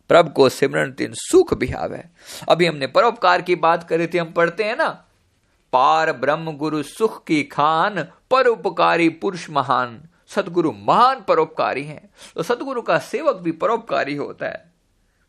प्रभु 0.09 0.31
को 0.31 0.49
सिमरण 0.49 0.93
तिन 0.93 1.13
सुख 1.15 1.55
बिहावे। 1.55 2.05
अभी 2.49 2.67
हमने 2.67 2.87
परोपकार 2.87 3.43
की 3.43 3.55
बात 3.55 3.89
करी 3.89 4.07
थी, 4.07 4.19
हम 4.19 4.33
पढ़ते 4.33 4.65
हैं 4.65 4.77
ना, 4.77 4.89
पार 5.73 6.13
ब्रह्म 6.13 6.53
गुरु 6.53 6.83
सुख 6.83 7.25
की 7.25 7.43
खान, 7.43 8.07
परोपकारी 8.31 9.09
पुरुष 9.09 9.51
महान। 9.51 10.03
सतगुरु 10.29 10.73
महान 10.73 11.23
परोपकारी 11.29 11.85
हैं। 11.85 12.11
तो 12.37 12.43
सतगुरु 12.43 12.83
का 12.83 12.99
सेवक 12.99 13.37
भी 13.37 13.53
परोपकारी 13.53 14.15
होता 14.15 14.47
है। 14.47 14.73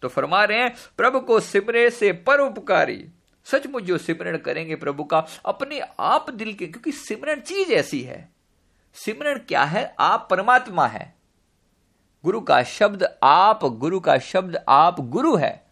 तो 0.01 0.07
फरमा 0.07 0.43
रहे 0.43 0.59
हैं, 0.59 0.73
प्रभु 0.97 1.19
को 1.19 1.39
सिमरे 1.39 1.89
से 1.89 2.11
परोपकारी 2.11 3.05
सचमुच 3.45 3.83
जो 3.83 3.97
सिमरण 3.97 4.37
करेंगे 4.37 4.75
प्रभु 4.75 5.03
का, 5.03 5.25
अपने 5.45 5.79
आप 5.99 6.29
दिल 6.29 6.53
के, 6.53 6.67
क्योंकि 6.67 6.91
सिमरण 6.91 7.39
चीज़ 7.39 7.71
ऐसी 7.71 8.01
है। 8.01 8.29
सिमरण 8.93 9.37
क्या 9.37 9.63
है? 9.63 9.95
आप 9.99 10.27
परमात्मा 10.31 10.87
है। 10.87 11.15
गुरु 12.25 12.41
का 12.41 12.63
शब्द 12.63 13.17
आप, 13.23 13.65
गुरु 13.65 13.99
का 13.99 14.17
शब्द 14.17 14.63
आप, 14.69 14.99
गुरु 14.99 15.35
है। 15.35 15.63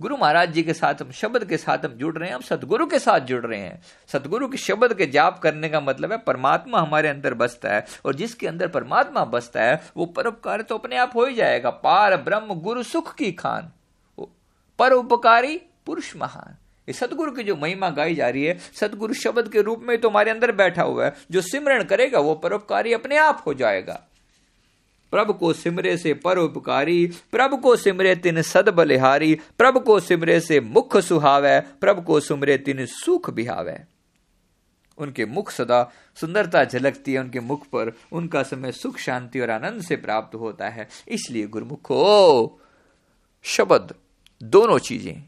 गुरु 0.00 0.16
महाराज 0.16 0.52
जी 0.52 0.62
के 0.62 0.74
साथ 0.74 0.94
हम, 1.02 1.10
शब्द 1.10 1.44
के 1.44 1.56
साथ 1.56 1.78
हम 1.78 1.92
जुड़ 1.92 2.18
रहे 2.18 2.28
हैं, 2.28 2.34
हम 2.34 2.42
सतगुरु 2.42 2.86
के 2.86 2.98
साथ 2.98 3.20
जुड़ 3.20 3.46
रहे 3.46 3.60
हैं। 3.60 3.82
सतगुरु 4.08 4.48
के 4.48 4.56
शब्द 4.56 4.94
के 4.94 5.06
जाप 5.06 5.38
करने 5.38 5.68
का 5.68 5.80
मतलब 5.80 6.12
है, 6.12 6.18
परमात्मा 6.18 6.80
हमारे 6.80 7.08
अंदर 7.08 7.34
बसता 7.34 7.74
है, 7.74 7.86
और 8.04 8.14
जिसके 8.14 8.46
अंदर 8.46 8.68
परमात्मा 8.68 9.24
बसता 9.24 9.62
है, 9.62 9.90
वो 9.96 10.06
परोपकार 10.06 10.62
तो 10.62 10.78
अपने 10.78 10.96
आप 10.96 11.12
हो 11.14 11.24
ही 11.24 11.34
जाएगा। 11.34 11.70
पार 11.70 12.16
ब्रह्म 12.16 12.54
गुरु 12.54 12.82
सुख 12.82 13.14
की 13.14 13.32
खान 13.32 13.72
परोपकारी 14.78 15.62
पुरुष 15.86 16.16
महान। 16.16 16.56
ये 16.88 16.92
सदगुरु 16.92 17.32
की 17.32 17.42
जो 17.42 17.56
महिमा 17.56 17.90
गाई 17.90 18.14
जा 18.14 18.28
रही 18.28 18.44
है, 18.44 18.58
सदगुरु 18.74 19.14
शब्द 19.14 19.48
के 19.48 19.62
रूप 19.62 19.80
में 19.82 20.00
तुम्हारे 20.00 20.30
अंदर 20.30 20.52
बैठा 20.52 20.82
हुआ 20.82 21.04
है। 21.04 21.14
जो 21.30 21.40
सिमरण 21.40 21.84
करेगा, 21.84 22.18
वो 22.18 22.34
परोपकारी 22.34 22.92
अपने 22.92 23.16
आप 23.16 23.42
हो 23.46 23.54
जाएगा। 23.54 24.06
प्रभु 25.10 25.32
को 25.32 25.52
सिमरे 25.52 25.96
से 25.96 26.14
परोपकारी, 26.14 27.06
प्रभु 27.06 27.56
को 27.56 27.76
सिमरे 27.76 28.16
तिन 28.16 28.42
सद 28.42 28.68
बलिहारी, 28.68 29.38
प्रभु 29.58 29.80
को 29.80 30.00
सिमरे 30.00 30.40
से 30.40 30.60
मुख 30.60 30.96
सुहावे, 30.96 31.60
प्रभु 31.60 32.02
को 32.02 32.20
सिमरे 32.20 32.58
तिन 32.58 32.86
सुख 32.86 33.30
बिहावे। 33.30 33.80
उनके 34.98 35.26
मुख 35.26 35.50
सदा 35.50 35.92
सुंदरता 36.14 36.64
झलकती 36.64 37.12
है, 37.12 37.18
उनके 37.18 37.40
मुख 37.40 37.66
पर 37.66 37.92
उनका 38.12 38.42
समय 38.42 38.72
सुख, 38.72 38.98
शांति 38.98 39.40
और 39.40 39.50
आनंद 39.50 39.82
से 39.82 39.96
प्राप्त 39.96 40.34
होता 40.34 40.68
है। 40.68 40.88
इसलिए 41.08 41.46
गुरुमुखो, 41.46 42.60
शब्द, 43.42 43.94
दोनों 44.42 44.78
चीज़ें 44.78 45.22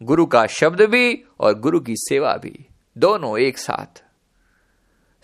गुरु 0.00 0.26
का 0.26 0.46
शब्द 0.46 0.80
भी 0.82 1.24
और 1.40 1.58
गुरु 1.60 1.80
की 1.80 1.94
सेवा 1.96 2.34
भी, 2.36 2.66
दोनों 2.96 3.38
एक 3.38 3.58
साथ। 3.58 4.02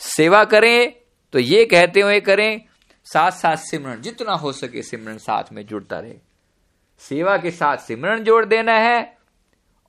सेवा 0.00 0.44
करें 0.44 0.92
तो 1.32 1.38
ये 1.38 1.64
कहते 1.64 2.00
हुए 2.00 2.20
करें 2.20 2.62
साथ 3.06 3.30
साथ 3.30 3.56
सिमरण 3.56 4.00
जितना 4.00 4.32
हो 4.32 4.52
सके 4.52 4.82
सिमरण 4.82 5.16
साथ 5.16 5.52
में 5.52 5.64
जुड़ता 5.66 5.98
रहे। 5.98 6.14
सेवा 7.00 7.36
के 7.36 7.50
साथ 7.50 7.76
सिमरण 7.76 8.22
जोड़ 8.24 8.44
देना 8.44 8.72
है 8.72 9.16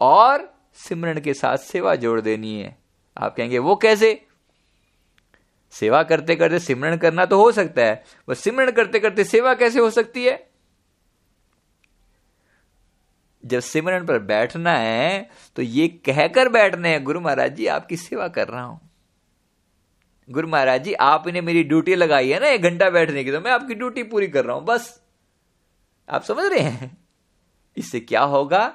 और 0.02 0.54
सिमरण 0.78 1.20
के 1.20 1.34
साथ 1.34 1.58
सेवा 1.58 1.96
जोड़ 1.96 2.20
देनी 2.22 2.60
है। 2.60 2.78
आप 3.18 3.36
कहेंगे, 3.36 3.60
वो 3.60 3.76
कैसे? 3.76 4.22
सेवा 5.74 6.02
करते 6.04 6.36
करते 6.36 6.60
सिमरण 6.60 6.98
करना 6.98 7.26
तो 7.26 7.38
हो 7.38 7.52
सकता 7.52 7.82
है 7.82 8.04
वो 8.30 8.36
सिमरण 8.36 8.72
करते 8.72 9.00
करते 9.00 9.24
सेवा 9.24 9.54
कैसे 9.54 9.80
हो 9.80 9.90
सकती 9.90 10.26
है? 10.26 10.36
जब 13.46 13.60
सिमरण 13.60 14.06
पर 14.06 14.20
बैठना 14.22 14.72
है 14.72 15.30
तो 15.56 15.62
ये 15.62 15.88
कहकर 16.06 16.50
बैठने 16.50 16.90
हैं, 16.90 17.04
गुरु 17.04 17.22
महाराज 17.22 17.56
जी, 17.56 17.68
आपकी 17.68 17.98
सेवा 17.98 18.28
कर 18.28 18.48
रहा 18.48 18.64
हूँ। 18.64 18.80
गुरु 20.30 20.48
महाराज 20.48 20.84
जी, 20.84 20.94
आपने 20.94 21.42
मेरी 21.42 21.64
ड्यूटी 21.64 21.96
लगाई 21.96 22.30
है 22.30 22.40
ना, 22.40 22.48
एक 22.48 22.62
घंटा 22.62 22.90
बैठने 22.90 23.24
की 23.24 23.32
तो 23.32 23.42
मैं 23.42 23.52
आपकी 23.52 23.76
ड्यूटी 23.76 24.04
पूरी 24.04 24.28
कर 24.28 24.46
रहा 24.46 24.56
हूँ, 24.56 24.66
बस। 24.66 25.02
आप 26.10 26.24
समझ 26.24 26.46
रहे 26.46 26.60
हैं? 26.60 26.98
इससे 27.78 28.00
क्या 28.00 28.22
होगा? 28.22 28.74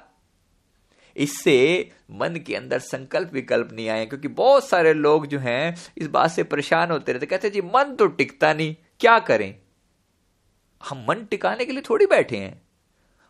इससे 1.16 1.90
मन 2.11 2.37
के 2.37 2.54
अंदर 2.54 2.78
संकल्प 2.78 3.33
विकल्प 3.33 3.68
नहीं 3.72 3.88
आए, 3.88 4.06
क्योंकि 4.06 4.28
बहुत 4.28 4.68
सारे 4.68 4.92
लोग 4.94 5.26
जो 5.26 5.38
हैं, 5.38 5.76
इस 5.98 6.06
बात 6.06 6.30
से 6.30 6.42
परेशान 6.42 6.90
होते 6.90 7.12
रहते, 7.12 7.26
कहते 7.26 7.50
जी, 7.50 7.61
मन 7.61 7.94
तो 7.98 8.06
टिकता 8.06 8.52
नहीं, 8.52 8.74
क्या 9.00 9.18
करें? 9.18 9.54
हम 10.80 11.04
मन 11.09 11.24
टिकाने 11.24 11.64
के 11.64 11.72
लिए 11.72 11.83
थोड़ी 11.90 12.06
बैठे 12.06 12.37
हैं। 12.37 12.69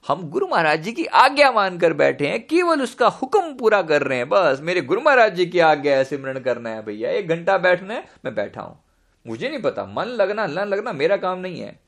हम 0.04 0.22
गुरु 0.30 0.46
महाराज 0.46 0.82
जी 0.82 0.92
की 0.92 1.04
आज्ञा 1.06 1.50
मानकर 1.52 1.92
बैठे 1.92 2.28
हैं, 2.28 2.46
केवल 2.46 2.82
उसका 2.82 3.08
हुक्म 3.08 3.54
पूरा 3.56 3.80
कर 3.82 4.02
रहे 4.02 4.18
हैं, 4.18 4.28
बस, 4.28 4.60
मेरे 4.60 4.80
गुरु 4.80 5.00
महाराज 5.00 5.34
जी 5.34 5.46
की 5.46 5.58
आज्ञा 5.60 5.96
है 5.96 6.04
सिमरण 6.04 6.38
करना 6.40 6.70
है 6.70 6.82
भैया, 6.84 7.10
एक 7.10 7.28
घंटा 7.28 7.58
बैठना 7.58 7.94
है, 7.94 8.04
मैं 8.24 8.34
बैठा 8.34 8.62
हूँ। 8.62 8.78
मुझे 9.26 9.48
नहीं 9.48 9.60
पता, 9.62 9.84
मन 9.86 10.06
लगना, 10.06 10.46
न 10.46 10.64
लगना 10.64 10.92
मेरा 10.92 11.16
काम 11.16 11.38
नहीं 11.38 11.60
है। 11.60 11.78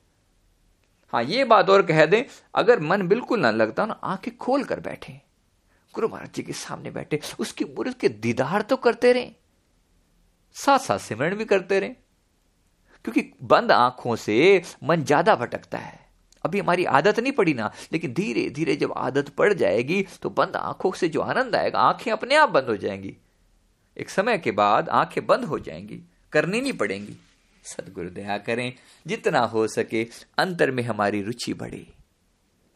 हाँ 1.13 1.23
ये 1.23 1.45
बात 1.45 1.71
और 1.71 1.83
कह 1.83 2.05
दें, 2.07 2.25
अगर 2.55 2.81
मन 2.81 3.07
बिल्कुल 3.09 3.41
ना 3.41 3.51
लगता, 3.51 3.87
ना 3.87 3.99
आँखें 4.05 4.37
खोल 4.37 4.65
कर 4.65 4.81
बैठे, 4.81 5.13
गुरु 5.95 6.09
महाराज 6.09 6.35
जी 6.35 6.43
के 6.43 6.53
सामने 6.53 6.91
बैठे, 6.91 7.21
उसकी 7.39 7.65
मूर्त 7.67 7.99
के 8.01 8.09
दीदार 8.09 8.63
तो 8.63 8.77
करते 8.77 9.13
रहे 9.13 9.31
साथ 10.57 10.79
साथ 10.79 10.99
सिमरण 10.99 11.35
भी 11.35 11.45
करते 11.45 11.81
रहे, 11.81 11.89
क्योंकि 13.05 13.33
बंद 13.43 13.73
आँखों 13.73 14.17
से 14.17 14.63
मन 14.85 15.05
ज़्यादा 15.05 15.35
भटकता 15.37 15.79
है। 15.79 16.01
अभी 16.45 16.59
हमारी 16.59 16.85
आदत 16.85 17.21
नहीं 17.21 17.33
पड़ी 17.33 17.55
ना, 17.55 17.73
लेकिन 17.93 18.13
धीरे 18.13 18.49
धीरे 18.51 18.77
जब 18.77 18.93
आदत 18.97 19.29
पड़ 19.29 19.53
जाएगी 19.55 20.07
तो 20.23 20.31
बंद 20.31 20.57
आँखों 20.57 20.93
से 20.93 21.09
जो 21.09 21.21
आनंद 21.21 21.57
आएगा, 21.57 21.79
आँखें 21.79 22.11
अपने 22.13 22.35
आप 22.35 22.49
बंद 22.49 22.65
हो 22.65 22.77
जाएँगी। 22.77 23.17
एक 23.97 24.11
समय 24.11 24.39
के 24.39 24.51
बाद 24.51 24.89
आँखें 24.89 25.27
बंद 25.27 25.45
हो 25.45 25.59
जाएँगी, 25.59 26.01
करनी 26.33 26.61
नहीं 26.61 26.73
पड़ेंगी। 26.73 27.17
सदगुरु 27.65 28.11
दया 28.11 28.39
करें, 28.39 28.73
जितना 29.07 29.41
हो 29.41 29.67
सके 29.67 30.07
अंतर 30.39 30.71
में 30.71 30.83
हमारी 30.83 31.23
रुचि 31.23 31.55
बढ़े। 31.55 31.87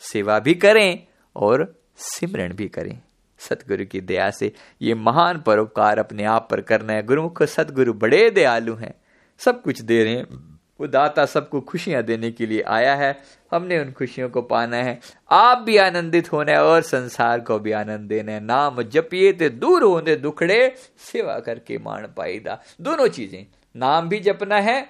सेवा 0.01 0.39
भी 0.39 0.55
करें 0.55 1.07
और 1.37 1.83
सिमरण 1.97 2.55
भी 2.55 2.69
करें। 2.69 3.01
सतगुरु 3.39 3.85
की 3.87 4.01
दया 4.01 4.31
से 4.31 4.53
ये 4.83 4.95
महान 4.95 5.41
परोपकार 5.41 5.99
अपने 5.99 6.25
आप 6.25 6.49
पर 6.51 6.61
करना 6.61 6.93
है। 6.93 7.03
गुरुमुख 7.03 7.43
सतगुरु 7.43 7.93
बड़े 7.95 8.31
दयालु 8.31 8.75
हैं। 8.75 8.95
सब 9.41 9.63
कुछ 9.63 9.81
दे 9.81 10.03
रहे 10.05 10.15
हैं। 10.15 10.56
वो 10.81 10.87
दाता 10.87 11.25
सबको 11.27 11.61
खुशियाँ 11.61 12.03
देने 12.03 12.31
के 12.31 12.47
लिए 12.47 12.63
आया 12.63 12.95
है। 12.95 13.17
हमने 13.53 13.79
उन 13.79 13.93
खुशियों 13.93 14.29
को 14.29 14.43
पाना 14.43 14.77
है। 14.77 14.99
आप 15.31 15.59
भी 15.59 15.77
आनंदित 15.77 16.33
होना 16.33 16.61
और 16.63 16.83
संसार 16.83 17.41
को 17.41 17.59
भी 17.59 17.73
आनंद 17.73 18.09
देना। 18.09 18.39
नाम 18.41 18.83
जपिए 18.83 19.33
ते 19.33 19.49
दूर 19.49 19.83
होने 19.83 20.17
दुखड़े, 20.17 20.75
सेवा 21.13 21.39
करके 21.39 21.79
मान 21.79 22.07
पाईदा। 22.17 22.61
दोनों 22.81 23.09
चीज़ें। 23.09 23.47
नाम 23.77 24.09
भी 24.09 24.21
जपना 24.21 24.57
है 24.57 24.87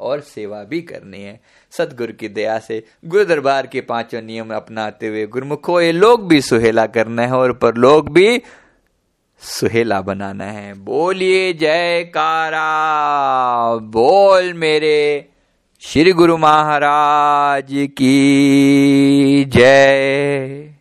और 0.00 0.20
सेवा 0.20 0.62
भी 0.64 0.80
करनी 0.82 1.22
है। 1.22 1.40
सदगुरु 1.72 2.12
की 2.12 2.28
दया 2.28 2.58
से 2.58 2.82
गुरु 3.04 3.24
दरबार 3.24 3.66
के 3.66 3.80
पाँचों 3.80 4.22
नियम 4.22 4.54
अपनाते 4.54 5.08
हुए 5.08 5.26
गुरुमुखो, 5.26 5.80
ये 5.80 5.92
लोग 5.92 6.28
भी 6.28 6.40
सुहेला 6.40 6.86
करना 6.86 7.22
है 7.22 7.32
और 7.32 7.52
पर 7.52 7.74
लोग 7.74 8.12
भी 8.12 8.42
सुहेला 9.44 10.00
बनाना 10.00 10.44
है। 10.44 10.74
बोलिए 10.74 11.52
जयकारा 11.52 12.64
बोल 13.76 14.52
मेरे 14.52 15.28
श्री 15.80 16.12
गुरु 16.12 16.36
महाराज 16.36 17.66
की 17.72 19.44
जय। 19.44 20.73